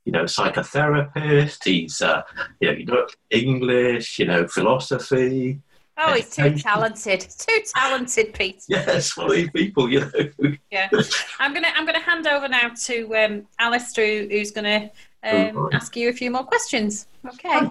you 0.05 0.11
know 0.13 0.23
psychotherapist. 0.23 1.63
He's 1.63 2.01
uh, 2.01 2.23
you 2.59 2.71
know, 2.71 2.77
you 2.77 2.85
know 2.85 3.07
English. 3.29 4.17
You 4.17 4.25
know, 4.25 4.47
philosophy. 4.47 5.59
Oh, 5.97 6.13
he's 6.13 6.29
too 6.29 6.55
talented. 6.57 7.21
Too 7.21 7.61
talented, 7.75 8.33
Pete. 8.33 8.63
Yes, 8.67 9.17
well, 9.17 9.29
these 9.29 9.49
people. 9.51 9.89
You 9.89 10.01
know, 10.01 10.51
Yeah. 10.69 10.89
I'm 11.39 11.53
gonna 11.53 11.69
I'm 11.75 11.85
gonna 11.85 11.99
hand 11.99 12.27
over 12.27 12.47
now 12.47 12.69
to 12.85 13.15
um, 13.15 13.47
Alistair, 13.59 14.23
who- 14.23 14.29
who's 14.29 14.51
gonna 14.51 14.91
um, 15.23 15.57
Alright. 15.57 15.73
ask 15.73 15.95
you 15.95 16.09
a 16.09 16.13
few 16.13 16.29
more 16.31 16.43
questions. 16.43 17.07
Okay. 17.27 17.69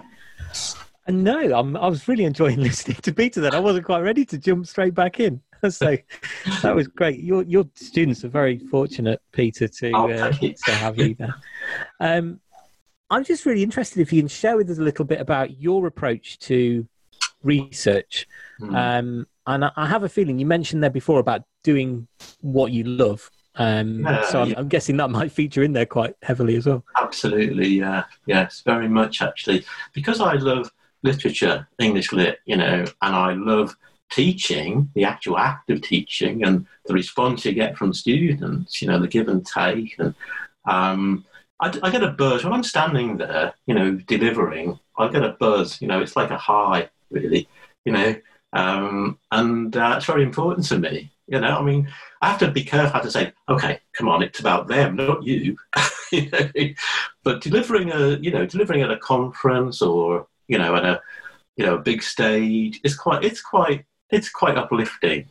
And 1.07 1.23
no, 1.23 1.39
I'm, 1.57 1.77
I 1.77 1.87
was 1.87 2.07
really 2.09 2.25
enjoying 2.25 2.59
listening 2.61 2.97
to 2.97 3.13
Peter. 3.13 3.39
Then 3.39 3.55
I 3.55 3.59
wasn't 3.59 3.85
quite 3.85 4.01
ready 4.01 4.25
to 4.25 4.37
jump 4.37 4.67
straight 4.67 4.93
back 4.93 5.19
in. 5.19 5.41
So 5.71 5.97
that 6.61 6.75
was 6.75 6.87
great. 6.87 7.19
Your 7.21 7.41
your 7.41 7.65
students 7.73 8.23
are 8.23 8.27
very 8.29 8.59
fortunate, 8.59 9.19
Peter, 9.31 9.67
to 9.67 9.91
Oh, 9.91 10.07
uh, 10.11 10.31
to 10.31 10.71
have 10.71 10.99
you 10.99 11.15
there. 11.15 11.33
Um, 11.99 12.39
I'm 13.09 13.23
just 13.23 13.43
really 13.43 13.63
interested 13.63 13.99
if 14.01 14.13
you 14.13 14.21
can 14.21 14.27
share 14.27 14.55
with 14.55 14.69
us 14.69 14.77
a 14.77 14.83
little 14.83 15.03
bit 15.03 15.19
about 15.19 15.59
your 15.59 15.87
approach 15.87 16.37
to 16.39 16.87
research. 17.43 18.27
Hmm. 18.59 18.75
Um, 18.75 19.27
and 19.45 19.65
I, 19.65 19.71
I 19.75 19.87
have 19.87 20.03
a 20.03 20.09
feeling 20.09 20.39
you 20.39 20.45
mentioned 20.45 20.83
there 20.83 20.89
before 20.89 21.19
about 21.19 21.43
doing 21.63 22.07
what 22.41 22.71
you 22.71 22.83
love. 22.83 23.29
Um, 23.55 24.03
Yeah, 24.03 24.23
so 24.25 24.41
I'm, 24.41 24.49
yeah. 24.49 24.59
I'm 24.59 24.67
guessing 24.67 24.97
that 24.97 25.09
might 25.09 25.31
feature 25.31 25.63
in 25.63 25.73
there 25.73 25.85
quite 25.85 26.15
heavily 26.21 26.55
as 26.55 26.65
well. 26.67 26.83
Absolutely, 26.97 27.67
yeah, 27.69 28.03
yes, 28.25 28.61
very 28.65 28.87
much 28.87 29.21
actually. 29.21 29.65
Because 29.93 30.21
I 30.21 30.33
love 30.33 30.69
literature, 31.03 31.67
English 31.79 32.11
lit, 32.11 32.39
you 32.45 32.57
know, 32.57 32.85
and 33.01 33.15
I 33.15 33.33
love 33.33 33.75
teaching, 34.09 34.89
the 34.95 35.03
actual 35.03 35.37
act 35.37 35.69
of 35.69 35.81
teaching, 35.81 36.43
and 36.43 36.65
the 36.85 36.93
response 36.93 37.45
you 37.45 37.53
get 37.53 37.77
from 37.77 37.93
students, 37.93 38.81
you 38.81 38.87
know, 38.87 38.99
the 38.99 39.07
give 39.07 39.27
and 39.27 39.45
take, 39.45 39.95
and 39.99 40.13
um, 40.65 41.25
I, 41.59 41.77
I 41.81 41.89
get 41.89 42.03
a 42.03 42.11
buzz 42.11 42.43
when 42.43 42.53
I'm 42.53 42.63
standing 42.63 43.17
there, 43.17 43.53
you 43.65 43.73
know, 43.73 43.91
delivering. 44.07 44.79
I 44.97 45.07
get 45.07 45.23
a 45.23 45.35
buzz, 45.39 45.81
you 45.81 45.87
know, 45.87 45.99
it's 45.99 46.15
like 46.15 46.29
a 46.29 46.37
high, 46.37 46.89
really, 47.09 47.47
you 47.85 47.91
know, 47.93 48.15
um, 48.53 49.19
and 49.31 49.75
uh, 49.75 49.95
it's 49.97 50.05
very 50.05 50.23
important 50.23 50.67
to 50.67 50.79
me. 50.79 51.11
You 51.27 51.41
know, 51.41 51.57
I 51.57 51.61
mean, 51.61 51.91
I 52.21 52.29
have 52.29 52.39
to 52.39 52.51
be 52.51 52.63
careful 52.63 52.91
how 52.91 53.01
to 53.01 53.11
say, 53.11 53.33
okay, 53.49 53.81
come 53.93 54.07
on, 54.07 54.23
it's 54.23 54.39
about 54.39 54.67
them, 54.67 54.95
not 54.95 55.23
you. 55.23 55.57
you 56.11 56.29
know? 56.29 56.49
But 57.23 57.41
delivering 57.41 57.91
a, 57.91 58.17
you 58.17 58.31
know, 58.31 58.45
delivering 58.45 58.81
at 58.81 58.91
a 58.91 58.97
conference 58.97 59.81
or 59.81 60.27
you 60.47 60.57
know 60.57 60.75
at 60.75 60.85
a, 60.85 61.01
you 61.57 61.65
know, 61.65 61.75
a 61.75 61.81
big 61.81 62.01
stage, 62.01 62.79
it's 62.83 62.95
quite, 62.95 63.23
it's 63.23 63.41
quite, 63.41 63.83
it's 64.11 64.29
quite 64.29 64.57
uplifting. 64.57 65.25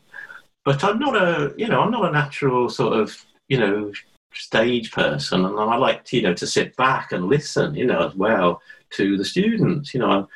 But 0.64 0.82
I'm 0.82 0.98
not 0.98 1.16
a, 1.16 1.54
you 1.56 1.68
know, 1.68 1.80
I'm 1.80 1.92
not 1.92 2.08
a 2.08 2.12
natural 2.12 2.68
sort 2.68 2.98
of, 2.98 3.24
you 3.48 3.58
know, 3.58 3.92
stage 4.34 4.90
person, 4.90 5.44
and 5.44 5.58
I 5.58 5.76
like, 5.76 6.04
to, 6.06 6.16
you 6.16 6.22
know, 6.24 6.34
to 6.34 6.46
sit 6.46 6.76
back 6.76 7.12
and 7.12 7.26
listen, 7.26 7.74
you 7.74 7.86
know, 7.86 8.08
as 8.08 8.14
well 8.16 8.60
to 8.90 9.16
the 9.16 9.24
students. 9.24 9.94
You 9.94 10.00
know, 10.00 10.28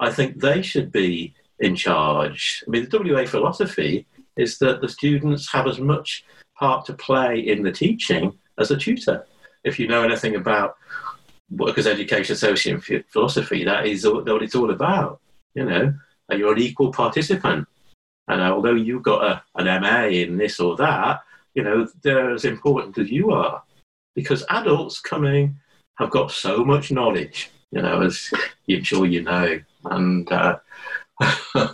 I 0.00 0.10
think 0.10 0.40
they 0.40 0.62
should 0.62 0.92
be 0.92 1.34
in 1.58 1.74
charge. 1.74 2.62
I 2.66 2.70
mean, 2.70 2.88
the 2.88 2.98
WEA 2.98 3.26
philosophy 3.26 4.06
is 4.36 4.58
that 4.58 4.80
the 4.80 4.88
students 4.88 5.50
have 5.50 5.66
as 5.66 5.80
much 5.80 6.24
part 6.56 6.84
to 6.86 6.92
play 6.94 7.40
in 7.40 7.62
the 7.62 7.72
teaching 7.72 8.38
as 8.58 8.68
the 8.68 8.76
tutor. 8.76 9.26
If 9.64 9.78
you 9.78 9.88
know 9.88 10.02
anything 10.02 10.36
about 10.36 10.76
workers' 11.50 11.86
education 11.86 12.80
ph- 12.80 13.04
philosophy, 13.08 13.64
that 13.64 13.86
is 13.86 14.06
what 14.06 14.42
it's 14.42 14.54
all 14.54 14.70
about. 14.70 15.20
You 15.54 15.64
know, 15.64 15.94
you're 16.30 16.52
an 16.52 16.60
equal 16.60 16.92
participant. 16.92 17.66
And 18.28 18.40
uh, 18.42 18.52
although 18.52 18.74
you've 18.74 19.02
got 19.02 19.24
a, 19.24 19.42
an 19.56 19.82
MA 19.82 20.04
in 20.04 20.36
this 20.36 20.60
or 20.60 20.76
that, 20.76 21.20
you 21.54 21.62
know, 21.62 21.88
they're 22.02 22.30
as 22.30 22.44
important 22.44 22.98
as 22.98 23.10
you 23.10 23.32
are. 23.32 23.62
Because 24.14 24.44
adults 24.50 25.00
coming 25.00 25.56
have 25.96 26.10
got 26.10 26.30
so 26.30 26.64
much 26.64 26.90
knowledge, 26.92 27.50
you 27.70 27.82
know, 27.82 28.02
as 28.02 28.30
I'm 28.70 28.82
sure 28.82 29.06
you 29.06 29.22
know. 29.22 29.60
And, 29.90 30.30
uh, 30.30 30.58
you 31.54 31.66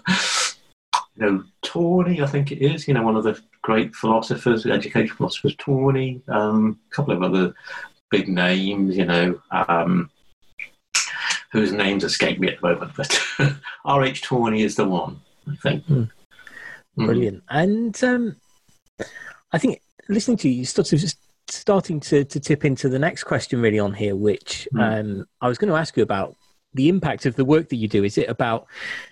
know, 1.16 1.44
Tawney, 1.62 2.22
I 2.22 2.26
think 2.26 2.52
it 2.52 2.58
is, 2.58 2.86
you 2.88 2.94
know, 2.94 3.02
one 3.02 3.16
of 3.16 3.24
the 3.24 3.40
great 3.62 3.94
philosophers, 3.94 4.66
education 4.66 5.16
philosophers, 5.16 5.54
Tawney, 5.56 6.22
um, 6.28 6.78
a 6.90 6.94
couple 6.94 7.14
of 7.14 7.22
other 7.22 7.54
big 8.10 8.28
names, 8.28 8.96
you 8.96 9.06
know, 9.06 9.40
um, 9.50 10.10
whose 11.52 11.72
names 11.72 12.04
escape 12.04 12.38
me 12.38 12.48
at 12.48 12.60
the 12.60 12.68
moment, 12.68 12.92
but 12.96 13.20
R.H. 13.84 14.22
Tawney 14.22 14.62
is 14.62 14.76
the 14.76 14.86
one, 14.88 15.20
I 15.50 15.56
think. 15.56 15.86
Mm. 15.86 16.10
Brilliant. 16.96 17.42
And 17.48 18.04
um, 18.04 18.36
I 19.52 19.58
think 19.58 19.80
listening 20.08 20.36
to 20.38 20.48
you, 20.48 20.58
you 20.58 20.64
sort 20.64 20.92
of 20.92 20.98
just 21.00 21.18
starting 21.48 22.00
to, 22.00 22.24
to 22.24 22.40
tip 22.40 22.64
into 22.64 22.88
the 22.88 22.98
next 22.98 23.24
question 23.24 23.60
really 23.60 23.78
on 23.78 23.94
here, 23.94 24.16
which 24.16 24.68
Mm. 24.74 25.00
um, 25.00 25.26
I 25.40 25.48
was 25.48 25.58
going 25.58 25.70
to 25.70 25.76
ask 25.76 25.96
you 25.96 26.02
about 26.02 26.36
the 26.74 26.88
impact 26.88 27.24
of 27.26 27.36
the 27.36 27.44
work 27.44 27.68
that 27.68 27.76
you 27.76 27.88
do. 27.88 28.04
Is 28.04 28.18
it 28.18 28.28
about 28.28 28.66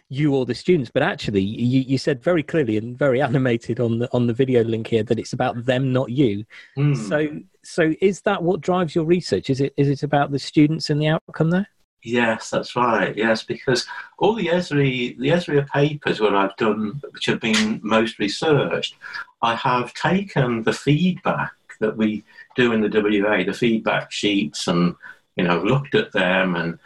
you 0.09 0.35
or 0.35 0.44
the 0.44 0.55
students? 0.55 0.90
But 0.92 1.03
actually, 1.03 1.42
you, 1.42 1.81
you 1.81 1.98
said 1.98 2.22
very 2.22 2.42
clearly 2.42 2.77
and 2.77 2.98
very 2.98 3.22
animated 3.29 3.81
on 3.81 3.98
the 3.98 4.12
on 4.12 4.27
the 4.27 4.35
video 4.35 4.62
link 4.64 4.88
here 4.88 5.03
that 5.05 5.18
it's 5.18 5.33
about 5.33 5.64
them, 5.64 5.92
not 5.92 6.11
you. 6.11 6.44
Mm. 6.77 6.96
So, 6.96 7.40
so 7.64 7.94
is 8.01 8.20
that 8.22 8.42
what 8.42 8.61
drives 8.61 8.94
your 8.94 9.05
research? 9.05 9.51
Is 9.51 9.61
it 9.61 9.72
is 9.77 9.88
it 9.88 10.03
about 10.03 10.31
the 10.31 10.38
students 10.38 10.90
and 10.90 11.01
the 11.01 11.09
outcome 11.09 11.51
there? 11.51 11.68
Yes, 12.05 12.51
that's 12.51 12.75
right. 12.75 13.16
Yes, 13.16 13.44
because 13.44 13.87
all 14.18 14.35
the 14.35 14.48
Esri, 14.48 15.16
the 15.18 15.29
Esri 15.29 15.64
papers 15.68 16.20
where 16.20 16.35
I've 16.35 16.57
done, 16.57 17.01
which 17.12 17.27
have 17.27 17.38
been 17.38 17.79
most 17.85 18.18
researched, 18.18 18.96
I 19.40 19.55
have 19.55 19.94
taken 19.94 20.64
the 20.64 20.72
feedback 20.72 21.53
that 21.79 21.96
we 21.96 22.25
do 22.57 22.72
in 22.72 22.81
the 22.81 22.88
WEA, 22.88 23.44
the 23.44 23.53
feedback 23.53 24.11
sheets, 24.11 24.66
and 24.66 24.96
you 25.37 25.44
know, 25.44 25.62
looked 25.62 25.94
at 25.94 26.12
them 26.12 26.57
and 26.57 26.79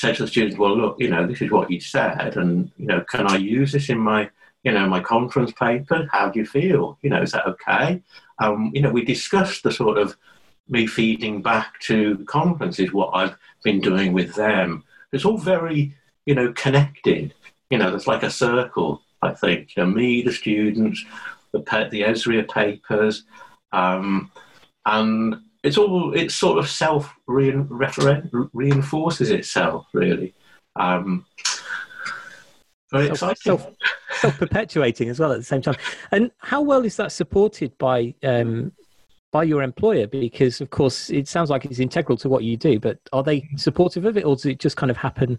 said 0.00 0.16
to 0.16 0.22
the 0.24 0.28
students, 0.28 0.58
"Well, 0.58 0.76
look, 0.76 0.96
you 0.98 1.10
know, 1.10 1.26
this 1.26 1.42
is 1.42 1.50
what 1.50 1.70
you 1.70 1.80
said, 1.80 2.36
and 2.36 2.70
you 2.76 2.86
know, 2.86 3.00
can 3.02 3.26
I 3.26 3.36
use 3.36 3.72
this 3.72 3.88
in 3.88 3.98
my, 3.98 4.30
you 4.64 4.72
know, 4.72 4.86
my 4.88 5.00
conference 5.00 5.52
paper? 5.52 6.08
How 6.12 6.30
do 6.30 6.38
you 6.40 6.46
feel? 6.46 6.98
You 7.02 7.10
know, 7.10 7.22
is 7.22 7.32
that 7.32 7.46
okay?" 7.46 8.02
Um, 8.38 8.70
you 8.74 8.82
know, 8.82 8.90
we 8.90 9.04
discussed 9.04 9.62
the 9.62 9.72
sort 9.72 9.98
of 9.98 10.16
me 10.68 10.86
feeding 10.86 11.42
back 11.42 11.80
to 11.80 12.24
conferences 12.26 12.92
what 12.92 13.10
I've 13.12 13.36
been 13.62 13.80
doing 13.80 14.12
with 14.12 14.34
them 14.34 14.84
it's 15.12 15.24
all 15.24 15.38
very, 15.38 15.94
you 16.26 16.34
know, 16.34 16.52
connected. 16.52 17.34
You 17.70 17.78
know, 17.78 17.90
there's 17.90 18.06
like 18.06 18.22
a 18.22 18.30
circle. 18.30 19.02
I 19.22 19.32
think 19.32 19.76
you 19.76 19.84
know, 19.84 19.90
me, 19.90 20.22
the 20.22 20.32
students, 20.32 21.04
the 21.52 21.58
the 21.90 22.02
ESREA 22.02 22.48
papers, 22.48 23.24
um, 23.72 24.30
and 24.86 25.36
it's 25.62 25.76
all 25.76 26.14
it 26.14 26.30
sort 26.30 26.58
of 26.58 26.68
self 26.68 27.14
reinforces 27.26 29.30
itself 29.30 29.86
really. 29.92 30.34
Um, 30.76 31.26
very 32.90 33.08
exciting. 33.08 33.36
Self, 33.42 33.70
self 34.20 34.38
perpetuating 34.38 35.08
as 35.08 35.20
well 35.20 35.32
at 35.32 35.38
the 35.38 35.44
same 35.44 35.62
time. 35.62 35.76
And 36.10 36.30
how 36.38 36.60
well 36.60 36.84
is 36.84 36.96
that 36.96 37.12
supported 37.12 37.76
by 37.78 38.14
um, 38.22 38.72
by 39.30 39.44
your 39.44 39.62
employer? 39.62 40.06
Because 40.06 40.60
of 40.60 40.70
course 40.70 41.10
it 41.10 41.28
sounds 41.28 41.50
like 41.50 41.64
it's 41.64 41.78
integral 41.78 42.18
to 42.18 42.28
what 42.28 42.42
you 42.42 42.56
do, 42.56 42.80
but 42.80 42.98
are 43.12 43.22
they 43.22 43.48
supportive 43.56 44.04
of 44.04 44.16
it, 44.16 44.24
or 44.24 44.34
does 44.34 44.46
it 44.46 44.58
just 44.58 44.76
kind 44.76 44.90
of 44.90 44.96
happen? 44.96 45.38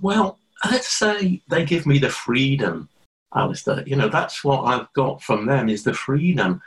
Well, 0.00 0.38
let's 0.70 0.88
say 0.88 1.42
they 1.48 1.64
give 1.64 1.86
me 1.86 1.98
the 1.98 2.10
freedom, 2.10 2.88
Alistair. 3.34 3.84
You 3.86 3.96
know, 3.96 4.08
that's 4.08 4.44
what 4.44 4.64
I've 4.64 4.92
got 4.92 5.22
from 5.22 5.46
them 5.46 5.68
is 5.68 5.84
the 5.84 5.94
freedom. 5.94 6.60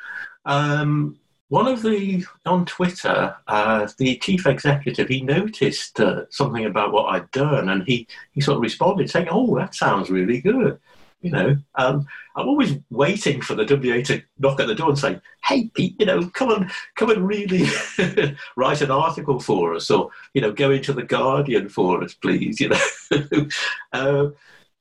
Um, 0.46 1.20
one 1.50 1.68
of 1.68 1.84
the 1.84 2.26
on 2.46 2.66
Twitter, 2.66 3.36
uh, 3.48 3.88
the 3.98 4.18
chief 4.18 4.48
executive, 4.48 5.08
he 5.08 5.22
noticed 5.22 6.00
uh, 6.00 6.24
something 6.30 6.66
about 6.66 6.92
what 6.92 7.14
I'd 7.14 7.30
done, 7.32 7.70
and 7.70 7.84
he 7.84 8.08
he 8.32 8.42
sort 8.42 8.58
of 8.58 8.64
responded 8.64 9.10
saying, 9.10 9.28
"Oh, 9.30 9.56
that 9.58 9.76
sounds 9.76 10.10
really 10.10 10.42
good." 10.42 10.80
You 11.22 11.32
know, 11.32 11.58
um, 11.76 12.08
I'm 12.36 12.48
always 12.48 12.78
waiting 12.90 13.42
for 13.42 13.56
the 13.56 13.66
WEA 13.66 14.04
to 14.04 14.22
knock 14.38 14.60
at 14.60 14.68
the 14.68 14.76
door 14.76 14.90
and 14.90 15.00
say, 15.00 15.20
"Hey, 15.44 15.70
Pete, 15.74 15.96
you 16.00 16.06
know, 16.06 16.28
come 16.30 16.52
and 16.52 16.72
come 16.96 17.12
and 17.12 17.28
really 17.28 17.66
write 18.56 18.82
an 18.82 18.92
article 18.92 19.40
for 19.40 19.76
us, 19.76 19.92
or 19.92 20.10
you 20.34 20.42
know, 20.42 20.52
go 20.52 20.72
into 20.72 20.94
the 20.94 21.04
Guardian 21.04 21.70
for 21.70 22.04
us, 22.04 22.14
please." 22.16 22.60
You 22.60 22.70
know, 22.70 23.48
uh, 23.94 24.30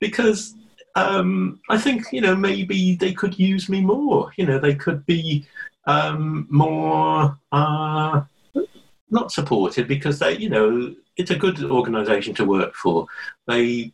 because 0.00 0.55
um, 0.94 1.61
I 1.68 1.79
think 1.79 2.07
you 2.12 2.20
know 2.20 2.37
maybe 2.37 2.96
they 2.96 3.12
could 3.12 3.38
use 3.38 3.68
me 3.68 3.81
more. 3.81 4.33
You 4.37 4.46
know, 4.46 4.59
they 4.59 4.74
could 4.74 5.05
be 5.07 5.46
um, 5.87 6.47
more 6.51 7.38
uh, 7.53 8.23
not 9.11 9.33
supported 9.33 9.88
because 9.88 10.18
they, 10.18 10.37
you 10.37 10.49
know, 10.49 10.94
it's 11.16 11.31
a 11.31 11.37
good 11.37 11.62
organisation 11.64 12.35
to 12.35 12.44
work 12.44 12.75
for. 12.75 13.07
They, 13.47 13.92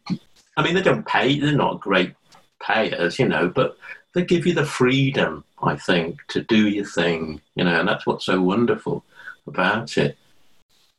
I 0.56 0.62
mean, 0.62 0.74
they 0.74 0.82
don't 0.82 1.06
pay; 1.06 1.38
they're 1.38 1.52
not 1.52 1.80
great 1.80 2.14
payers, 2.62 3.18
you 3.18 3.28
know, 3.28 3.48
but 3.48 3.76
they 4.14 4.24
give 4.24 4.46
you 4.46 4.54
the 4.54 4.64
freedom, 4.64 5.44
I 5.62 5.76
think, 5.76 6.20
to 6.28 6.42
do 6.42 6.68
your 6.68 6.84
thing, 6.84 7.40
you 7.54 7.64
know, 7.64 7.78
and 7.80 7.88
that's 7.88 8.06
what's 8.06 8.26
so 8.26 8.40
wonderful 8.40 9.04
about 9.46 9.96
it. 9.96 10.16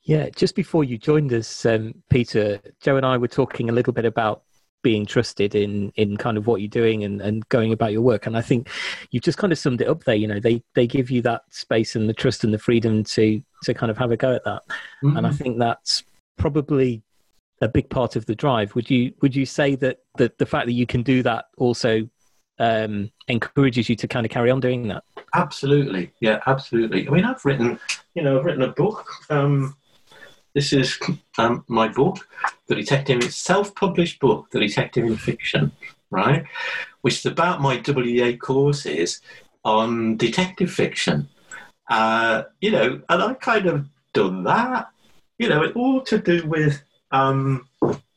Yeah, 0.04 0.30
just 0.30 0.56
before 0.56 0.84
you 0.84 0.98
joined 0.98 1.32
us, 1.34 1.66
um, 1.66 1.94
Peter, 2.10 2.60
Joe 2.80 2.98
and 2.98 3.06
I 3.06 3.18
were 3.18 3.28
talking 3.28 3.70
a 3.70 3.74
little 3.74 3.94
bit 3.94 4.06
about 4.06 4.44
being 4.82 5.06
trusted 5.06 5.56
in 5.56 5.92
in 5.96 6.18
kind 6.18 6.38
of 6.38 6.48
what 6.48 6.62
you're 6.62 6.68
doing 6.68 7.04
and, 7.04 7.22
and 7.22 7.48
going 7.50 7.72
about 7.72 7.92
your 7.92 8.02
work. 8.02 8.26
And 8.26 8.38
i 8.38 8.42
think 8.42 8.70
you've 9.12 9.24
just 9.24 9.38
kind 9.38 9.54
of 9.54 9.60
summed 9.60 9.82
it 9.82 9.88
up 9.88 10.04
there 10.04 10.16
you 10.16 10.28
know 10.28 10.40
they 10.40 10.64
they 10.76 10.88
give 10.88 11.10
you 11.10 11.22
that 11.24 11.44
space 11.50 11.96
and 11.96 12.10
the 12.10 12.14
trust 12.14 12.44
and 12.44 12.54
the 12.54 12.60
freedom 12.60 13.04
to 13.04 13.42
to 13.64 13.74
kind 13.74 13.92
of 13.92 13.98
have 13.98 14.12
a 14.12 14.18
go 14.18 14.34
at 14.36 14.44
that. 14.46 14.64
Mm-hmm. 15.04 15.18
and 15.18 15.28
i 15.28 15.32
think 15.32 15.60
that's 15.60 16.04
probably 16.38 17.04
a 17.62 17.68
big 17.68 17.90
part 17.90 18.16
of 18.16 18.26
the 18.26 18.36
drive. 18.36 18.76
Would 18.76 18.90
you 18.90 19.14
would 19.22 19.36
you 19.36 19.46
say 19.46 19.76
that 19.76 20.00
that 20.18 20.38
the 20.38 20.46
fact 20.46 20.66
that 20.66 20.74
you 20.74 20.86
can 20.86 21.04
do 21.04 21.24
that 21.24 21.46
also 21.58 22.10
um, 22.60 23.12
encourages 23.28 23.90
you 23.90 23.96
to 23.96 24.08
kind 24.08 24.26
of 24.26 24.32
carry 24.32 24.52
on 24.52 24.60
doing 24.60 24.88
that? 24.88 25.04
Absolutely. 25.34 26.12
Yeah 26.20 26.40
absolutely. 26.48 27.08
I 27.08 27.12
mean 27.12 27.26
i've 27.26 27.46
written 27.46 27.80
you 28.16 28.24
know 28.24 28.40
i've 28.40 28.46
written 28.46 28.64
a 28.64 28.72
book 28.72 29.08
um, 29.30 29.76
this 30.54 30.74
is 30.74 31.00
um, 31.38 31.64
my 31.68 31.88
book, 31.88 32.28
The 32.68 32.76
Detective. 32.76 33.24
It's 33.24 33.38
self-published 33.38 34.20
book, 34.20 34.50
The 34.52 34.60
Detective 34.60 35.06
in 35.06 35.18
Fiction, 35.18 35.72
right? 36.10 36.44
Which 37.02 37.20
is 37.20 37.26
about 37.26 37.62
my 37.62 37.82
WEA 37.86 38.38
courses 38.38 39.22
on 39.64 40.18
detective 40.18 40.72
fiction. 40.72 41.30
Uh, 41.90 42.44
you 42.62 42.72
know, 42.72 43.02
and 43.10 43.24
I 43.24 43.34
kind 43.36 43.68
of 43.68 43.86
done 44.14 44.44
that. 44.44 44.90
You 45.38 45.50
know, 45.50 45.64
it 45.64 45.76
all 45.76 46.02
to 46.02 46.18
do 46.18 46.46
with 46.48 46.82
um, 47.12 47.68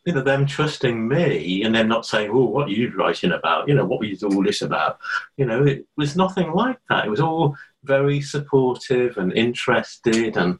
you 0.05 0.12
know 0.12 0.20
them 0.20 0.47
trusting 0.47 1.09
me 1.09 1.62
and 1.62 1.75
them 1.75 1.88
not 1.88 2.07
saying, 2.07 2.31
"Oh, 2.33 2.44
what 2.44 2.68
are 2.68 2.73
you 2.73 2.92
writing 2.94 3.33
about? 3.33 3.68
You 3.68 3.75
know, 3.75 3.85
what 3.85 4.01
was 4.01 4.23
all 4.23 4.42
this 4.42 4.62
about?" 4.62 4.99
You 5.37 5.47
know, 5.47 5.64
it 5.64 5.87
was 5.97 6.16
nothing 6.16 6.53
like 6.53 6.79
that. 6.88 7.07
It 7.07 7.11
was 7.11 7.20
all 7.20 7.57
very 7.85 8.20
supportive 8.20 9.16
and 9.18 9.33
interested 9.33 10.37
and 10.37 10.59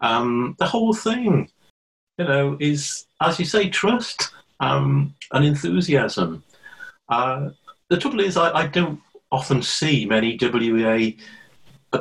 um, 0.00 0.56
the 0.58 0.66
whole 0.66 0.94
thing, 0.94 1.50
you 2.18 2.24
know, 2.24 2.56
is, 2.60 3.06
as 3.20 3.38
you 3.38 3.44
say, 3.44 3.68
trust 3.68 4.30
um, 4.60 5.14
and 5.32 5.44
enthusiasm. 5.44 6.42
Uh, 7.08 7.50
the 7.88 7.96
trouble 7.96 8.20
is, 8.20 8.36
I, 8.36 8.50
I, 8.52 8.66
don't 8.66 9.00
often 9.30 9.62
see 9.62 10.06
many 10.06 10.36
WEA 10.40 11.16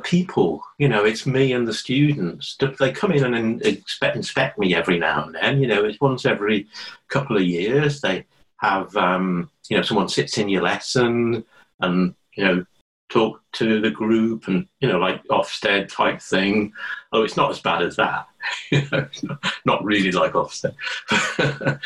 people. 0.03 0.62
You 0.77 0.89
know, 0.89 1.05
it's 1.05 1.25
me 1.25 1.53
and 1.53 1.67
the 1.67 1.73
students. 1.73 2.58
They 2.79 2.91
come 2.91 3.12
in 3.12 3.34
and 3.34 3.62
inspect, 3.62 4.15
inspect 4.15 4.58
me 4.60 4.75
every 4.75 4.99
now 4.99 5.25
and 5.25 5.36
then. 5.36 5.62
You 5.62 5.67
know, 5.67 5.86
it's 5.86 6.01
once 6.01 6.25
every 6.25 6.67
couple 7.08 7.38
of 7.38 7.43
years. 7.43 8.01
They 8.01 8.25
have, 8.58 8.95
um, 8.97 9.49
you 9.69 9.77
know, 9.77 9.84
someone 9.84 10.10
sits 10.10 10.38
in 10.38 10.49
your 10.49 10.63
lesson 10.63 11.43
and, 11.79 12.15
you 12.36 12.43
know, 12.43 12.65
talk 13.09 13.41
to 13.53 13.79
the 13.79 13.91
group 13.91 14.47
and 14.47 14.67
you 14.79 14.87
know 14.87 14.97
like 14.97 15.23
Ofsted 15.25 15.89
type 15.89 16.21
thing. 16.21 16.73
Oh, 17.11 17.23
it's 17.23 17.37
not 17.37 17.51
as 17.51 17.59
bad 17.59 17.81
as 17.81 17.95
that. 17.97 18.27
not 19.65 19.83
really 19.83 20.11
like 20.11 20.33
Ofsted. 20.33 20.75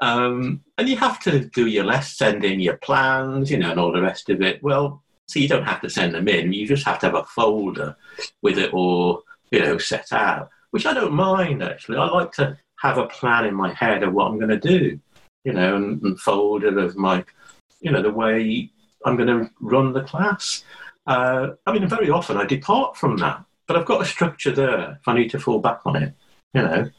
um, 0.00 0.62
and 0.78 0.88
you 0.88 0.96
have 0.96 1.20
to 1.20 1.44
do 1.46 1.66
your 1.66 1.84
less, 1.84 2.16
send 2.16 2.44
in 2.44 2.60
your 2.60 2.76
plans, 2.78 3.50
you 3.50 3.58
know, 3.58 3.70
and 3.70 3.80
all 3.80 3.92
the 3.92 4.02
rest 4.02 4.30
of 4.30 4.40
it. 4.42 4.62
Well, 4.62 5.02
so 5.26 5.38
you 5.38 5.48
don't 5.48 5.66
have 5.66 5.80
to 5.82 5.90
send 5.90 6.14
them 6.14 6.28
in. 6.28 6.52
You 6.52 6.66
just 6.66 6.86
have 6.86 6.98
to 7.00 7.06
have 7.06 7.14
a 7.14 7.24
folder 7.24 7.96
with 8.42 8.58
it 8.58 8.72
all, 8.72 9.22
you 9.50 9.60
know, 9.60 9.78
set 9.78 10.12
out. 10.12 10.50
Which 10.70 10.86
I 10.86 10.94
don't 10.94 11.12
mind 11.12 11.62
actually. 11.62 11.98
I 11.98 12.06
like 12.06 12.32
to 12.32 12.56
have 12.80 12.98
a 12.98 13.06
plan 13.06 13.44
in 13.44 13.54
my 13.54 13.72
head 13.72 14.02
of 14.02 14.12
what 14.12 14.26
I'm 14.26 14.38
going 14.38 14.50
to 14.50 14.56
do, 14.56 14.98
you 15.44 15.52
know, 15.52 15.76
and, 15.76 16.02
and 16.02 16.18
folder 16.18 16.78
of 16.78 16.96
my, 16.96 17.24
you 17.80 17.90
know, 17.90 18.02
the 18.02 18.10
way 18.10 18.70
I'm 19.04 19.16
going 19.16 19.28
to 19.28 19.50
run 19.60 19.92
the 19.92 20.02
class. 20.02 20.64
Uh, 21.06 21.50
I 21.66 21.72
mean, 21.72 21.88
very 21.88 22.10
often 22.10 22.36
I 22.36 22.44
depart 22.44 22.96
from 22.96 23.16
that, 23.18 23.44
but 23.66 23.76
I've 23.76 23.86
got 23.86 24.02
a 24.02 24.04
structure 24.04 24.52
there 24.52 24.98
if 25.00 25.08
I 25.08 25.14
need 25.14 25.30
to 25.30 25.38
fall 25.38 25.60
back 25.60 25.80
on 25.86 25.96
it, 25.96 26.14
you 26.54 26.62
know. 26.62 26.90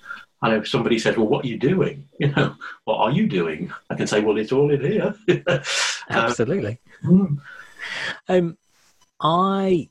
And 0.43 0.55
if 0.55 0.67
somebody 0.67 0.97
says, 0.97 1.17
"Well, 1.17 1.27
what 1.27 1.45
are 1.45 1.47
you 1.47 1.59
doing?" 1.59 2.07
You 2.19 2.29
know, 2.29 2.55
what 2.85 2.97
are 2.97 3.11
you 3.11 3.27
doing? 3.27 3.71
I 3.89 3.95
can 3.95 4.07
say, 4.07 4.21
"Well, 4.21 4.37
it's 4.37 4.51
all 4.51 4.71
in 4.71 4.81
here." 4.81 5.15
Absolutely. 6.09 6.79
Um, 7.07 7.41
um, 8.27 8.57
I 9.19 9.89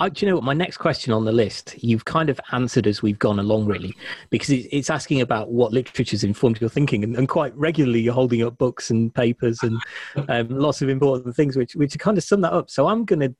I, 0.00 0.08
do 0.08 0.24
you 0.24 0.30
know 0.30 0.36
what? 0.36 0.44
My 0.44 0.54
next 0.54 0.78
question 0.78 1.12
on 1.12 1.26
the 1.26 1.32
list, 1.32 1.74
you've 1.82 2.06
kind 2.06 2.30
of 2.30 2.40
answered 2.52 2.86
as 2.86 3.02
we've 3.02 3.18
gone 3.18 3.38
along, 3.38 3.66
really, 3.66 3.94
because 4.30 4.48
it's 4.48 4.88
asking 4.88 5.20
about 5.20 5.50
what 5.50 5.72
literature 5.72 5.90
literature's 6.00 6.24
informed 6.24 6.58
your 6.58 6.70
thinking, 6.70 7.04
and, 7.04 7.16
and 7.16 7.28
quite 7.28 7.54
regularly 7.54 8.00
you're 8.00 8.14
holding 8.14 8.42
up 8.42 8.56
books 8.56 8.90
and 8.90 9.14
papers 9.14 9.60
and 9.62 9.78
um, 10.30 10.48
lots 10.48 10.80
of 10.80 10.88
important 10.88 11.36
things, 11.36 11.54
which 11.54 11.76
which 11.76 11.98
kind 11.98 12.16
of 12.16 12.24
sum 12.24 12.40
that 12.40 12.52
up. 12.52 12.70
So 12.70 12.88
I'm 12.88 13.04
going 13.04 13.20
to 13.20 13.34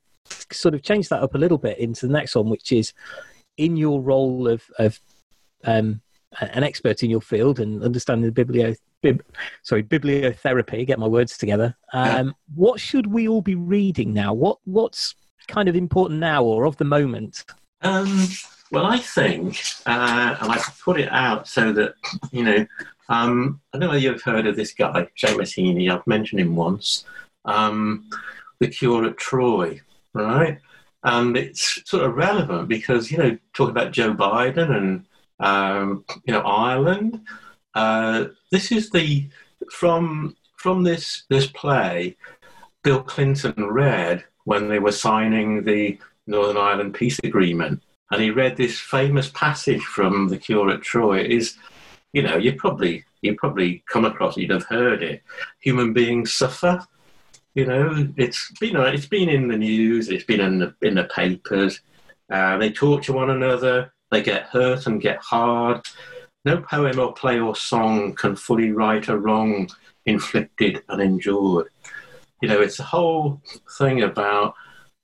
sort 0.52 0.74
of 0.74 0.82
change 0.82 1.08
that 1.08 1.22
up 1.22 1.34
a 1.34 1.38
little 1.38 1.58
bit 1.58 1.78
into 1.78 2.06
the 2.06 2.12
next 2.12 2.36
one, 2.36 2.50
which 2.50 2.72
is 2.72 2.92
in 3.56 3.78
your 3.78 4.02
role 4.02 4.46
of 4.46 4.62
of 4.78 5.00
um, 5.64 6.02
an 6.40 6.62
expert 6.62 7.02
in 7.02 7.08
your 7.08 7.22
field 7.22 7.58
and 7.58 7.82
understanding 7.82 8.30
the 8.30 8.44
biblio 8.44 8.76
bib, 9.02 9.24
sorry 9.62 9.82
bibliotherapy. 9.82 10.86
Get 10.86 10.98
my 10.98 11.08
words 11.08 11.38
together. 11.38 11.74
Um, 11.92 12.28
yeah. 12.28 12.32
What 12.54 12.78
should 12.78 13.08
we 13.08 13.26
all 13.26 13.42
be 13.42 13.56
reading 13.56 14.14
now? 14.14 14.32
What 14.32 14.58
what's 14.62 15.16
kind 15.48 15.68
of 15.68 15.76
important 15.76 16.20
now 16.20 16.42
or 16.44 16.64
of 16.64 16.76
the 16.76 16.84
moment? 16.84 17.44
Um, 17.82 18.26
well, 18.70 18.86
I 18.86 18.98
think, 18.98 19.60
uh, 19.86 20.36
and 20.40 20.52
I 20.52 20.62
put 20.82 21.00
it 21.00 21.10
out 21.10 21.48
so 21.48 21.72
that, 21.72 21.94
you 22.30 22.44
know, 22.44 22.66
um, 23.08 23.60
I 23.72 23.78
don't 23.78 23.90
know 23.90 23.96
if 23.96 24.02
you've 24.02 24.22
heard 24.22 24.46
of 24.46 24.54
this 24.54 24.72
guy, 24.72 25.08
Seamus 25.20 25.56
Heaney, 25.56 25.90
I've 25.90 26.06
mentioned 26.06 26.40
him 26.40 26.54
once, 26.54 27.04
um, 27.44 28.08
The 28.60 28.68
Cure 28.68 29.06
at 29.06 29.16
Troy, 29.16 29.80
right? 30.12 30.58
And 31.02 31.36
it's 31.36 31.82
sort 31.88 32.04
of 32.04 32.14
relevant 32.14 32.68
because, 32.68 33.10
you 33.10 33.18
know, 33.18 33.38
talking 33.54 33.70
about 33.70 33.92
Joe 33.92 34.14
Biden 34.14 34.76
and, 34.76 35.06
um, 35.40 36.04
you 36.24 36.32
know, 36.32 36.42
Ireland, 36.42 37.20
uh, 37.74 38.26
this 38.52 38.70
is 38.70 38.90
the, 38.90 39.28
from, 39.72 40.36
from 40.56 40.84
this, 40.84 41.24
this 41.28 41.46
play, 41.46 42.16
Bill 42.84 43.02
Clinton 43.02 43.54
read 43.56 44.24
when 44.50 44.66
they 44.66 44.80
were 44.80 44.90
signing 44.90 45.62
the 45.62 45.96
Northern 46.26 46.56
Ireland 46.56 46.92
peace 46.92 47.20
agreement. 47.22 47.80
And 48.10 48.20
he 48.20 48.32
read 48.32 48.56
this 48.56 48.80
famous 48.80 49.28
passage 49.28 49.84
from 49.84 50.26
The 50.26 50.38
Cure 50.38 50.70
at 50.72 50.82
Troy. 50.82 51.20
It 51.20 51.30
is, 51.30 51.56
you 52.12 52.22
know, 52.24 52.36
you 52.36 52.54
probably 52.54 53.04
you 53.22 53.36
probably 53.36 53.84
come 53.86 54.04
across 54.04 54.36
you'd 54.36 54.50
have 54.50 54.64
heard 54.64 55.04
it. 55.04 55.22
Human 55.60 55.92
beings 55.92 56.32
suffer. 56.32 56.84
You 57.54 57.66
know, 57.66 58.08
it's 58.16 58.50
been 58.58 58.74
it's 58.74 59.06
been 59.06 59.28
in 59.28 59.46
the 59.46 59.56
news, 59.56 60.08
it's 60.08 60.24
been 60.24 60.40
in 60.40 60.58
the 60.58 60.74
in 60.82 60.96
the 60.96 61.04
papers. 61.04 61.80
Uh, 62.28 62.58
they 62.58 62.72
torture 62.72 63.12
one 63.12 63.30
another, 63.30 63.92
they 64.10 64.20
get 64.20 64.46
hurt 64.46 64.88
and 64.88 65.00
get 65.00 65.18
hard. 65.18 65.80
no 66.44 66.60
poem 66.60 66.98
or 66.98 67.12
play 67.12 67.38
or 67.38 67.54
song 67.54 68.14
can 68.14 68.34
fully 68.34 68.72
right 68.72 69.06
a 69.08 69.16
wrong 69.16 69.68
inflicted 70.06 70.82
and 70.88 71.00
endured. 71.00 71.68
You 72.40 72.48
know, 72.48 72.60
it's 72.60 72.78
a 72.78 72.84
whole 72.84 73.40
thing 73.78 74.02
about 74.02 74.54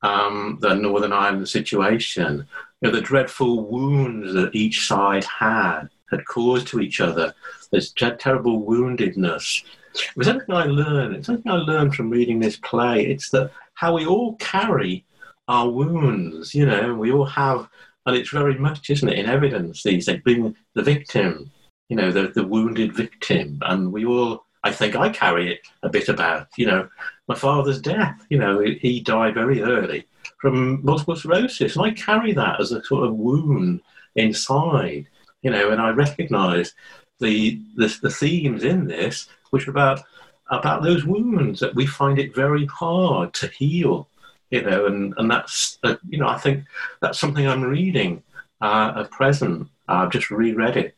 um, 0.03 0.59
the 0.61 0.75
Northern 0.75 1.13
Ireland 1.13 1.49
situation, 1.49 2.47
you 2.81 2.89
know, 2.89 2.95
the 2.95 3.03
dreadful 3.03 3.67
wounds 3.67 4.33
that 4.35 4.55
each 4.55 4.87
side 4.87 5.25
had 5.25 5.89
had 6.11 6.25
caused 6.27 6.69
to 6.69 6.81
each 6.81 7.01
other. 7.01 7.35
This 7.73 7.93
terrible 7.93 8.65
woundedness. 8.65 9.65
It 9.95 10.17
was 10.17 10.27
something 10.27 10.55
I 10.55 10.65
learned. 10.65 11.17
It's 11.17 11.27
something 11.27 11.51
I 11.51 11.57
learned 11.57 11.95
from 11.95 12.11
reading 12.11 12.39
this 12.39 12.57
play. 12.57 13.07
It's 13.07 13.31
that 13.31 13.51
how 13.75 13.95
we 13.95 14.07
all 14.07 14.37
carry 14.37 15.05
our 15.49 15.69
wounds. 15.69 16.55
You 16.55 16.67
know, 16.67 16.95
we 16.95 17.11
all 17.11 17.25
have, 17.25 17.69
and 18.05 18.17
it's 18.17 18.31
very 18.31 18.59
much, 18.59 18.91
isn't 18.91 19.09
it, 19.09 19.19
in 19.19 19.27
evidence 19.27 19.83
these 19.83 20.07
days, 20.07 20.21
being 20.25 20.55
the 20.75 20.83
victim. 20.83 21.51
You 21.89 21.97
know, 21.97 22.13
the 22.13 22.29
the 22.29 22.47
wounded 22.47 22.95
victim, 22.95 23.59
and 23.63 23.93
we 23.93 24.05
all. 24.05 24.45
I 24.65 24.73
think 24.73 24.97
I 24.97 25.09
carry 25.11 25.53
it 25.53 25.61
a 25.83 25.89
bit 25.89 26.09
about. 26.09 26.49
You 26.57 26.67
know, 26.67 26.89
my 27.29 27.35
father's 27.35 27.81
death. 27.81 28.25
You 28.31 28.39
know, 28.39 28.61
he 28.61 29.01
died 29.01 29.35
very 29.35 29.63
early 29.63 30.07
from 30.39 30.85
multiple 30.85 31.17
sclerosis, 31.17 31.77
and 31.77 31.85
I 31.85 31.91
carry 31.93 32.33
that 32.33 32.61
as 32.61 32.73
a 32.73 32.85
sort 32.85 33.07
of 33.07 33.15
wound 33.15 33.81
inside. 34.15 35.07
You 35.43 35.51
know, 35.51 35.71
and 35.71 35.81
I 35.81 35.91
recognise 35.91 36.75
the, 37.21 37.61
the 37.77 37.97
the 38.03 38.11
themes 38.11 38.65
in 38.65 38.87
this, 38.87 39.29
which 39.51 39.67
are 39.67 39.73
about 39.73 40.03
about 40.51 40.83
those 40.83 41.05
wounds 41.05 41.61
that 41.61 41.75
we 41.75 41.87
find 41.87 42.19
it 42.19 42.35
very 42.35 42.67
hard 42.67 43.35
to 43.35 43.49
heal. 43.49 44.09
You 44.51 44.63
know, 44.63 44.87
and 44.87 45.15
and 45.17 45.31
that's 45.31 45.79
uh, 45.83 45.97
you 46.09 46.19
know 46.19 46.29
I 46.29 46.39
think 46.39 46.65
that's 47.01 47.19
something 47.19 47.47
I'm 47.47 47.63
reading 47.63 48.23
uh, 48.61 48.93
at 48.97 49.11
present. 49.11 49.69
I've 49.89 50.11
just 50.11 50.31
reread 50.31 50.77
it. 50.77 50.95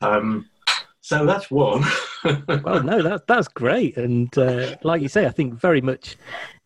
Um, 0.00 0.48
so 1.08 1.24
that's 1.24 1.50
one. 1.50 1.82
well, 2.22 2.82
no, 2.82 3.00
that, 3.00 3.22
that's 3.26 3.48
great. 3.48 3.96
And 3.96 4.36
uh, 4.36 4.76
like 4.82 5.00
you 5.00 5.08
say, 5.08 5.24
I 5.24 5.30
think 5.30 5.54
very 5.54 5.80
much 5.80 6.18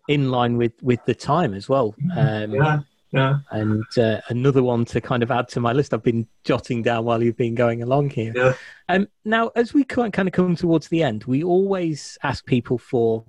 in 0.08 0.32
line 0.32 0.56
with, 0.56 0.72
with 0.82 0.98
the 1.04 1.14
time 1.14 1.54
as 1.54 1.68
well. 1.68 1.94
Um, 2.16 2.52
yeah, 2.52 2.80
yeah. 3.12 3.38
And 3.52 3.84
uh, 3.96 4.20
another 4.30 4.64
one 4.64 4.84
to 4.86 5.00
kind 5.00 5.22
of 5.22 5.30
add 5.30 5.48
to 5.50 5.60
my 5.60 5.72
list 5.72 5.94
I've 5.94 6.02
been 6.02 6.26
jotting 6.42 6.82
down 6.82 7.04
while 7.04 7.22
you've 7.22 7.36
been 7.36 7.54
going 7.54 7.84
along 7.84 8.10
here. 8.10 8.32
Yeah. 8.34 8.54
Um, 8.88 9.06
now, 9.24 9.52
as 9.54 9.72
we 9.72 9.84
kind 9.84 10.18
of 10.18 10.32
come 10.32 10.56
towards 10.56 10.88
the 10.88 11.04
end, 11.04 11.22
we 11.22 11.44
always 11.44 12.18
ask 12.24 12.44
people 12.44 12.78
for 12.78 13.24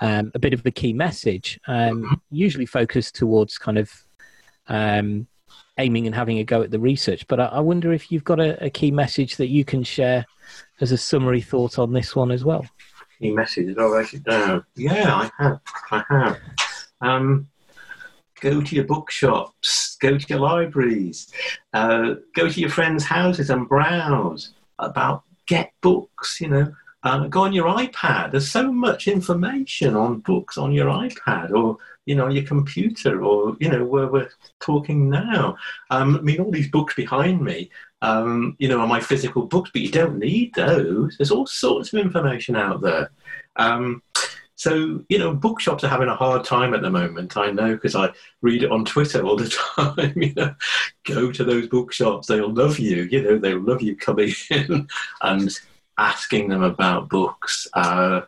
um, 0.00 0.32
a 0.34 0.38
bit 0.38 0.54
of 0.54 0.64
a 0.64 0.70
key 0.70 0.94
message, 0.94 1.60
um, 1.66 2.22
usually 2.30 2.64
focused 2.64 3.14
towards 3.14 3.58
kind 3.58 3.76
of 3.76 3.92
um, 4.68 5.26
aiming 5.78 6.06
and 6.06 6.14
having 6.14 6.38
a 6.38 6.44
go 6.44 6.62
at 6.62 6.70
the 6.70 6.78
research. 6.78 7.26
But 7.28 7.40
I, 7.40 7.46
I 7.46 7.60
wonder 7.60 7.92
if 7.92 8.10
you've 8.10 8.24
got 8.24 8.40
a, 8.40 8.64
a, 8.64 8.70
key 8.70 8.90
message 8.90 9.36
that 9.36 9.48
you 9.48 9.64
can 9.64 9.82
share 9.82 10.24
as 10.80 10.92
a 10.92 10.98
summary 10.98 11.40
thought 11.40 11.78
on 11.78 11.92
this 11.92 12.16
one 12.16 12.30
as 12.30 12.44
well. 12.44 12.66
Key 13.20 13.32
message? 13.32 13.76
I 13.78 13.82
uh, 14.26 14.60
yeah, 14.74 15.14
I 15.38 15.42
have. 15.42 15.60
I 15.90 16.04
have. 16.08 16.38
Um, 17.00 17.48
go 18.40 18.60
to 18.60 18.74
your 18.74 18.84
bookshops, 18.84 19.96
go 20.00 20.18
to 20.18 20.28
your 20.28 20.40
libraries, 20.40 21.32
uh, 21.72 22.14
go 22.34 22.48
to 22.48 22.60
your 22.60 22.70
friends' 22.70 23.04
houses 23.04 23.50
and 23.50 23.68
browse 23.68 24.52
about 24.78 25.22
get 25.46 25.72
books. 25.80 26.40
You 26.40 26.48
know, 26.48 26.74
uh, 27.06 27.28
go 27.28 27.42
on 27.42 27.52
your 27.52 27.68
iPad. 27.68 28.32
There's 28.32 28.50
so 28.50 28.72
much 28.72 29.06
information 29.06 29.94
on 29.94 30.18
books 30.18 30.58
on 30.58 30.72
your 30.72 30.88
iPad 30.88 31.52
or 31.52 31.78
you 32.04 32.16
know 32.16 32.26
your 32.26 32.42
computer 32.42 33.22
or 33.22 33.56
you 33.60 33.68
know 33.68 33.84
where 33.84 34.08
we're 34.08 34.28
talking 34.58 35.08
now. 35.08 35.56
Um, 35.90 36.16
I 36.16 36.20
mean, 36.22 36.40
all 36.40 36.50
these 36.50 36.68
books 36.68 36.94
behind 36.94 37.40
me, 37.40 37.70
um, 38.02 38.56
you 38.58 38.68
know, 38.68 38.80
are 38.80 38.88
my 38.88 38.98
physical 38.98 39.46
books, 39.46 39.70
but 39.72 39.82
you 39.82 39.90
don't 39.92 40.18
need 40.18 40.52
those. 40.54 41.16
There's 41.16 41.30
all 41.30 41.46
sorts 41.46 41.92
of 41.92 42.00
information 42.00 42.56
out 42.56 42.80
there. 42.80 43.12
Um, 43.54 44.02
so, 44.56 45.04
you 45.08 45.18
know, 45.18 45.32
bookshops 45.32 45.84
are 45.84 45.88
having 45.88 46.08
a 46.08 46.16
hard 46.16 46.44
time 46.44 46.74
at 46.74 46.82
the 46.82 46.90
moment. 46.90 47.36
I 47.36 47.52
know 47.52 47.74
because 47.74 47.94
I 47.94 48.10
read 48.42 48.64
it 48.64 48.72
on 48.72 48.84
Twitter 48.84 49.22
all 49.22 49.36
the 49.36 49.48
time. 49.76 50.12
you 50.16 50.34
know, 50.34 50.56
go 51.04 51.30
to 51.30 51.44
those 51.44 51.68
bookshops; 51.68 52.26
they'll 52.26 52.52
love 52.52 52.80
you. 52.80 53.02
You 53.12 53.22
know, 53.22 53.38
they'll 53.38 53.60
love 53.60 53.80
you 53.80 53.94
coming 53.96 54.32
in 54.50 54.88
and 55.22 55.56
asking 55.98 56.48
them 56.48 56.62
about 56.62 57.08
books. 57.08 57.66
Uh, 57.72 58.22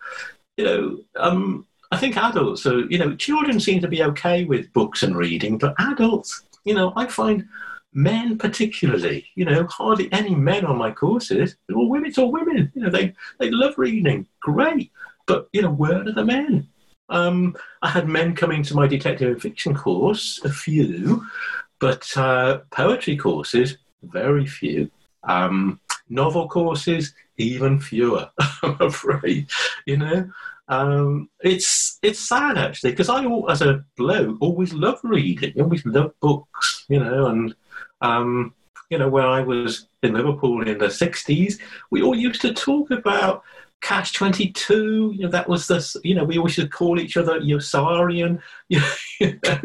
you 0.56 0.64
know, 0.64 0.98
um, 1.16 1.66
I 1.90 1.96
think 1.96 2.16
adults 2.16 2.66
are, 2.66 2.80
you 2.90 2.98
know, 2.98 3.16
children 3.16 3.60
seem 3.60 3.80
to 3.80 3.88
be 3.88 4.02
okay 4.02 4.44
with 4.44 4.72
books 4.72 5.02
and 5.02 5.16
reading, 5.16 5.58
but 5.58 5.74
adults, 5.78 6.44
you 6.64 6.74
know, 6.74 6.92
I 6.96 7.06
find 7.06 7.46
men 7.94 8.36
particularly, 8.36 9.26
you 9.34 9.44
know, 9.44 9.66
hardly 9.66 10.12
any 10.12 10.34
men 10.34 10.64
on 10.66 10.76
my 10.76 10.90
courses. 10.90 11.56
All 11.74 11.88
women, 11.88 12.08
it's 12.08 12.18
all 12.18 12.30
women. 12.30 12.70
You 12.74 12.82
know, 12.82 12.90
they, 12.90 13.14
they 13.38 13.50
love 13.50 13.74
reading. 13.78 14.26
Great. 14.40 14.92
But, 15.26 15.48
you 15.52 15.62
know, 15.62 15.70
where 15.70 16.00
are 16.00 16.12
the 16.12 16.24
men? 16.24 16.68
Um, 17.08 17.56
I 17.80 17.88
had 17.88 18.08
men 18.08 18.34
coming 18.34 18.62
to 18.64 18.74
my 18.74 18.86
detective 18.86 19.30
and 19.30 19.40
fiction 19.40 19.74
course, 19.74 20.40
a 20.44 20.50
few, 20.50 21.24
but 21.78 22.06
uh, 22.16 22.58
poetry 22.70 23.16
courses, 23.16 23.78
very 24.02 24.46
few. 24.46 24.90
Um, 25.24 25.80
novel 26.10 26.48
courses, 26.48 27.14
even 27.36 27.80
fewer, 27.80 28.30
I'm 28.62 28.80
afraid. 28.80 29.48
You 29.86 29.98
know, 29.98 30.30
um, 30.68 31.30
it's 31.40 31.98
it's 32.02 32.20
sad 32.20 32.58
actually 32.58 32.90
because 32.90 33.08
I, 33.08 33.24
as 33.48 33.62
a 33.62 33.84
bloke, 33.96 34.36
always 34.40 34.72
loved 34.72 35.04
reading, 35.04 35.60
always 35.60 35.84
loved 35.86 36.18
books. 36.20 36.84
You 36.88 37.00
know, 37.00 37.26
and 37.26 37.54
um, 38.00 38.54
you 38.90 38.98
know 38.98 39.08
when 39.08 39.24
I 39.24 39.40
was 39.40 39.86
in 40.02 40.14
Liverpool 40.14 40.66
in 40.66 40.78
the 40.78 40.86
'60s, 40.86 41.58
we 41.90 42.02
all 42.02 42.14
used 42.14 42.40
to 42.42 42.52
talk 42.52 42.90
about 42.90 43.44
Catch 43.80 44.14
22, 44.14 45.14
you 45.14 45.22
know, 45.22 45.28
that 45.28 45.48
was 45.48 45.68
this, 45.68 45.96
you 46.02 46.14
know, 46.14 46.24
we 46.24 46.36
always 46.36 46.54
should 46.54 46.72
call 46.72 46.98
each 46.98 47.16
other 47.16 47.40
Yossarian, 47.40 48.40
you 48.68 48.80
know, 49.20 49.60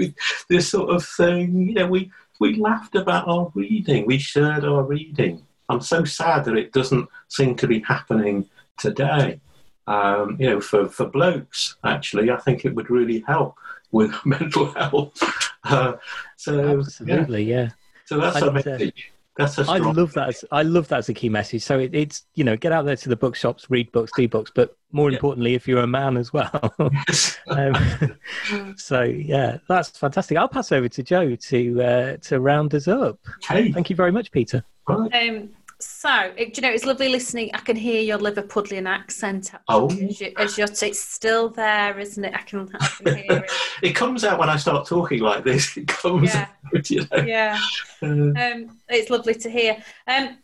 this 0.50 0.70
sort 0.70 0.92
of 0.92 1.04
thing. 1.04 1.70
You 1.70 1.74
know, 1.74 1.88
we, 1.88 2.12
we 2.40 2.56
laughed 2.56 2.96
about 2.96 3.28
our 3.28 3.52
reading, 3.56 4.06
we 4.06 4.20
shared 4.20 4.66
our 4.66 4.84
reading. 4.84 5.44
I'm 5.70 5.82
so 5.82 6.04
sad 6.04 6.46
that 6.46 6.58
it 6.58 6.72
doesn't 6.72 7.08
seem 7.28 7.56
to 7.56 7.68
be 7.68 7.80
happening 7.80 8.50
today. 8.78 9.40
Um, 9.88 10.38
you 10.40 10.50
know, 10.50 10.62
for, 10.62 10.88
for 10.88 11.06
blokes, 11.06 11.76
actually, 11.84 12.32
I 12.32 12.38
think 12.38 12.64
it 12.66 12.74
would 12.76 12.90
really 12.90 13.24
help 13.28 13.58
with 13.92 14.14
mental 14.26 14.72
health. 14.72 15.22
Uh, 15.64 15.94
so, 16.38 16.80
Absolutely, 16.80 17.44
yeah. 17.44 17.56
yeah. 17.56 17.70
So 18.06 18.20
that's 18.20 18.42
a 18.42 18.50
uh, 18.50 18.52
message. 18.52 19.12
That's 19.36 19.58
a 19.58 19.64
I 19.64 19.78
love 19.78 20.14
that. 20.14 20.30
As, 20.30 20.46
I 20.52 20.62
love 20.62 20.88
that 20.90 21.00
as 21.00 21.10
a 21.10 21.14
key 21.14 21.30
message. 21.30 21.64
So 21.64 21.80
it, 21.80 21.96
it's 21.96 22.26
you 22.36 22.44
know 22.44 22.56
get 22.56 22.72
out 22.72 22.86
there 22.86 22.96
to 22.96 23.10
the 23.10 23.16
bookshops, 23.16 23.70
read 23.70 23.92
books, 23.92 24.12
do 24.16 24.28
books, 24.28 24.52
but 24.54 24.78
more 24.92 25.10
yeah. 25.10 25.16
importantly, 25.16 25.56
if 25.56 25.68
you're 25.68 25.82
a 25.82 25.88
man 25.88 26.18
as 26.18 26.32
well. 26.32 26.74
um, 27.48 28.16
so 28.78 29.02
yeah, 29.02 29.58
that's 29.68 29.98
fantastic. 29.98 30.38
I'll 30.38 30.48
pass 30.48 30.72
over 30.72 30.88
to 30.88 31.02
Joe 31.02 31.36
to 31.36 31.84
uh, 31.84 32.18
to 32.18 32.40
round 32.40 32.76
us 32.76 32.88
up. 32.88 33.20
Okay. 33.38 33.72
Thank 33.72 33.90
you 33.90 33.96
very 33.96 34.12
much, 34.12 34.32
Peter. 34.32 34.64
Um, 34.88 35.50
so, 35.80 36.34
it, 36.38 36.56
you 36.58 36.62
know, 36.62 36.70
it's 36.70 36.86
lovely 36.86 37.10
listening. 37.10 37.52
I 37.54 37.60
can 37.60 37.76
hear 37.76 38.02
your 38.02 38.18
Liverpudlian 38.18 38.88
accent. 38.88 39.52
Oh, 39.68 39.90
as, 39.90 40.22
you, 40.22 40.34
as 40.38 40.58
you're, 40.58 40.68
it's 40.68 41.00
still 41.00 41.50
there, 41.50 42.00
isn't 42.00 42.24
it? 42.24 42.34
I 42.34 42.42
can, 42.42 42.70
I 42.80 42.88
can 42.88 43.18
hear 43.18 43.26
it. 43.30 43.52
it 43.84 43.92
comes 43.94 44.24
out 44.24 44.40
when 44.40 44.50
I 44.50 44.56
start 44.56 44.88
talking 44.88 45.20
like 45.20 45.44
this. 45.44 45.76
It 45.76 45.88
comes 45.88 46.34
yeah. 46.34 46.48
out, 46.74 46.90
you 46.90 47.08
know. 47.12 47.24
Yeah. 47.24 47.60
Uh, 48.02 48.08
um, 48.08 48.80
it's 48.90 49.10
lovely 49.10 49.36
to 49.36 49.50
hear. 49.50 49.84
Um, 50.08 50.38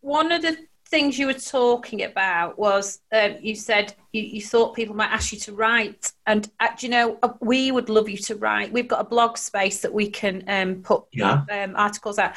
one 0.00 0.32
of 0.32 0.42
the 0.42 0.56
things 0.88 1.18
you 1.18 1.26
were 1.26 1.34
talking 1.34 2.04
about 2.04 2.58
was 2.58 3.00
um, 3.12 3.34
you 3.40 3.56
said 3.56 3.94
you, 4.12 4.22
you, 4.22 4.40
thought 4.40 4.74
people 4.74 4.94
might 4.94 5.10
ask 5.10 5.32
you 5.32 5.38
to 5.38 5.52
write 5.52 6.12
and 6.26 6.48
uh, 6.60 6.68
you 6.78 6.88
know 6.88 7.18
uh, 7.24 7.30
we 7.40 7.72
would 7.72 7.88
love 7.88 8.08
you 8.08 8.16
to 8.16 8.36
write 8.36 8.72
we've 8.72 8.86
got 8.86 9.00
a 9.00 9.04
blog 9.04 9.36
space 9.36 9.80
that 9.80 9.92
we 9.92 10.08
can 10.08 10.44
um, 10.46 10.76
put 10.82 11.02
yeah. 11.12 11.44
um, 11.50 11.74
articles 11.74 12.20
out 12.20 12.36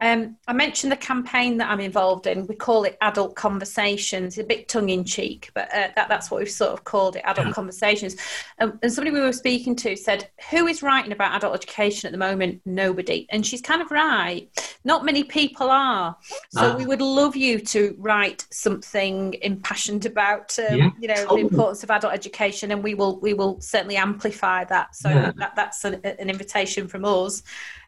um, 0.00 0.36
I 0.46 0.52
mentioned 0.52 0.92
the 0.92 0.96
campaign 0.96 1.56
that 1.58 1.70
I'm 1.70 1.80
involved 1.80 2.26
in. 2.26 2.46
We 2.46 2.54
call 2.54 2.84
it 2.84 2.96
Adult 3.00 3.34
Conversations. 3.34 4.38
It's 4.38 4.44
a 4.44 4.46
bit 4.46 4.68
tongue 4.68 4.90
in 4.90 5.04
cheek, 5.04 5.50
but 5.54 5.72
uh, 5.74 5.88
that, 5.96 6.08
that's 6.08 6.30
what 6.30 6.38
we've 6.38 6.50
sort 6.50 6.72
of 6.72 6.84
called 6.84 7.16
it 7.16 7.22
Adult 7.24 7.48
yeah. 7.48 7.52
Conversations. 7.52 8.16
Um, 8.60 8.78
and 8.82 8.92
somebody 8.92 9.12
we 9.12 9.20
were 9.20 9.32
speaking 9.32 9.74
to 9.76 9.96
said, 9.96 10.30
Who 10.50 10.68
is 10.68 10.82
writing 10.82 11.10
about 11.10 11.34
adult 11.34 11.54
education 11.54 12.06
at 12.06 12.12
the 12.12 12.18
moment? 12.18 12.60
Nobody. 12.64 13.26
And 13.30 13.44
she's 13.44 13.60
kind 13.60 13.82
of 13.82 13.90
right. 13.90 14.48
Not 14.84 15.04
many 15.04 15.24
people 15.24 15.68
are. 15.68 16.16
So 16.50 16.76
we 16.76 16.86
would 16.86 17.00
love 17.00 17.34
you 17.34 17.58
to 17.58 17.96
write 17.98 18.46
something 18.50 19.34
impassioned 19.42 20.06
about, 20.06 20.56
um, 20.58 20.78
yeah. 20.78 20.90
you 21.00 21.08
know, 21.08 21.26
the 21.26 21.40
importance 21.40 21.82
of 21.82 21.90
adult 21.90 22.12
education, 22.12 22.70
and 22.70 22.82
we 22.82 22.94
will 22.94 23.18
we 23.20 23.34
will 23.34 23.60
certainly 23.60 23.96
amplify 23.96 24.64
that. 24.64 24.94
So 24.94 25.08
yeah. 25.08 25.32
that, 25.36 25.56
that's 25.56 25.84
an, 25.84 25.94
an, 26.04 26.30
invitation 26.30 26.88
from 26.88 27.04
us, 27.04 27.42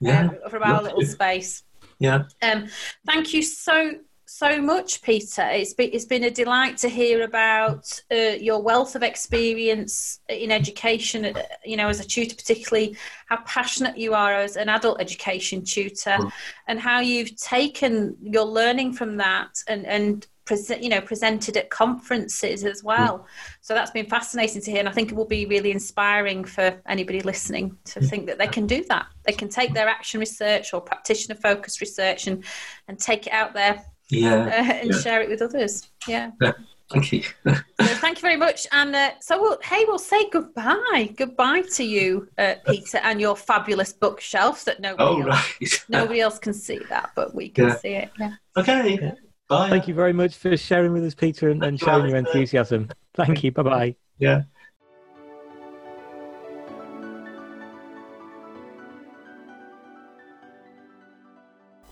um, 0.07 0.37
from 0.49 0.63
our 0.63 0.83
little 0.83 1.03
space. 1.03 1.63
Yeah. 2.01 2.25
Um, 2.43 2.67
thank 3.07 3.33
you 3.33 3.43
so 3.43 3.93
so 4.31 4.63
much, 4.63 5.03
Peter. 5.03 5.43
It's 5.43 5.75
been, 5.75 5.91
it's 5.93 6.05
been 6.05 6.25
a 6.25 6.31
delight 6.31 6.77
to 6.79 6.89
hear 6.89 7.25
about 7.25 8.01
uh, 8.13 8.37
your 8.41 8.63
wealth 8.63 8.95
of 8.95 9.03
experience 9.03 10.21
in 10.29 10.53
education, 10.53 11.25
uh, 11.25 11.43
you 11.65 11.77
know, 11.77 11.89
as 11.89 11.99
a 11.99 12.05
tutor, 12.05 12.37
particularly 12.37 12.97
how 13.27 13.39
passionate 13.45 13.99
you 13.99 14.15
are 14.15 14.35
as 14.35 14.57
an 14.57 14.69
adult 14.69 15.01
education 15.01 15.65
tutor 15.65 16.17
mm. 16.17 16.33
and 16.69 16.79
how 16.79 17.01
you've 17.01 17.35
taken 17.37 18.17
your 18.23 18.45
learning 18.45 18.93
from 18.93 19.17
that 19.17 19.51
and, 19.67 19.85
and 19.85 20.29
you 20.81 20.89
know 20.89 21.01
presented 21.01 21.57
at 21.57 21.71
conferences 21.71 22.65
as 22.65 22.83
well 22.83 23.19
mm. 23.19 23.25
so 23.61 23.75
that's 23.75 23.91
been 23.91 24.07
fascinating 24.07 24.61
to 24.61 24.71
hear 24.71 24.81
and 24.81 24.89
i 24.89 24.93
think 24.93 25.11
it 25.11 25.17
will 25.17 25.25
be 25.25 25.47
really 25.47 25.71
inspiring 25.71 26.45
for 26.45 26.81
anybody 26.89 27.21
listening 27.21 27.77
to 27.85 28.01
think 28.01 28.27
that 28.27 28.39
they 28.39 28.47
can 28.47 28.67
do 28.67 28.85
that 28.89 29.07
they 29.27 29.33
can 29.33 29.49
take 29.49 29.73
their 29.75 29.89
action 29.89 30.21
research 30.21 30.73
or 30.75 30.81
practitioner 30.81 31.35
focused 31.35 31.81
research 31.81 32.27
and 32.27 32.45
and 32.89 32.99
take 32.99 33.27
it 33.27 33.33
out 33.33 33.55
there 33.55 33.85
yeah 34.09 34.45
uh, 34.45 34.73
and 34.73 34.91
yeah. 34.91 34.99
share 34.99 35.23
it 35.23 35.29
with 35.29 35.43
others 35.43 35.89
yeah, 36.09 36.31
yeah. 36.41 36.53
Thank 36.91 37.13
you. 37.13 37.23
so 37.47 37.55
thank 37.79 38.19
you 38.19 38.23
very 38.23 38.37
much. 38.37 38.67
And 38.73 38.97
uh, 38.97 39.13
so, 39.21 39.41
we'll, 39.41 39.59
hey, 39.63 39.85
we'll 39.87 39.99
say 39.99 40.29
goodbye. 40.31 41.15
Goodbye 41.17 41.63
to 41.75 41.85
you, 41.85 42.29
uh, 42.37 42.55
Peter, 42.67 42.99
and 42.99 43.21
your 43.21 43.37
fabulous 43.37 43.93
bookshelf 43.93 44.65
that 44.65 44.81
nobody, 44.81 45.23
oh, 45.23 45.29
else, 45.29 45.61
right. 45.61 45.85
nobody 45.89 46.21
else 46.21 46.41
can 46.41 46.53
see 46.53 46.81
that, 46.89 47.11
but 47.15 47.33
we 47.33 47.49
can 47.49 47.69
yeah. 47.69 47.77
see 47.77 47.89
it. 47.91 48.11
Yeah. 48.19 48.33
Okay. 48.57 49.13
Bye. 49.51 49.69
Thank 49.69 49.89
you 49.89 49.95
very 49.95 50.13
much 50.13 50.37
for 50.37 50.57
sharing 50.57 50.93
with 50.93 51.05
us, 51.05 51.13
Peter, 51.13 51.49
and, 51.51 51.63
and 51.65 51.79
sharing 51.79 52.09
your 52.09 52.19
enthusiasm. 52.19 52.89
Thank 53.15 53.43
you. 53.43 53.51
Bye 53.51 53.63
bye. 53.63 53.97
Yeah. 54.21 54.45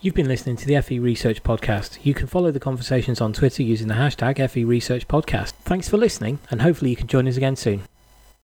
You've 0.01 0.15
been 0.15 0.29
listening 0.29 0.55
to 0.59 0.67
the 0.67 0.81
FE 0.81 1.01
Research 1.01 1.43
Podcast. 1.43 1.99
You 2.05 2.15
can 2.15 2.29
follow 2.29 2.53
the 2.53 2.61
conversations 2.61 3.21
on 3.21 3.33
Twitter 3.33 3.65
using 3.65 3.89
the 3.89 3.95
hashtag 3.95 4.49
FE 4.49 4.63
Research 4.63 5.09
Podcast. 5.09 5.55
Thanks 5.65 5.89
for 5.89 5.97
listening, 5.97 6.39
and 6.53 6.63
hopefully 6.63 6.91
you 6.91 6.97
can 6.97 7.09
join 7.09 7.27
us 7.27 7.37
again 7.37 7.57
soon. 7.57 7.83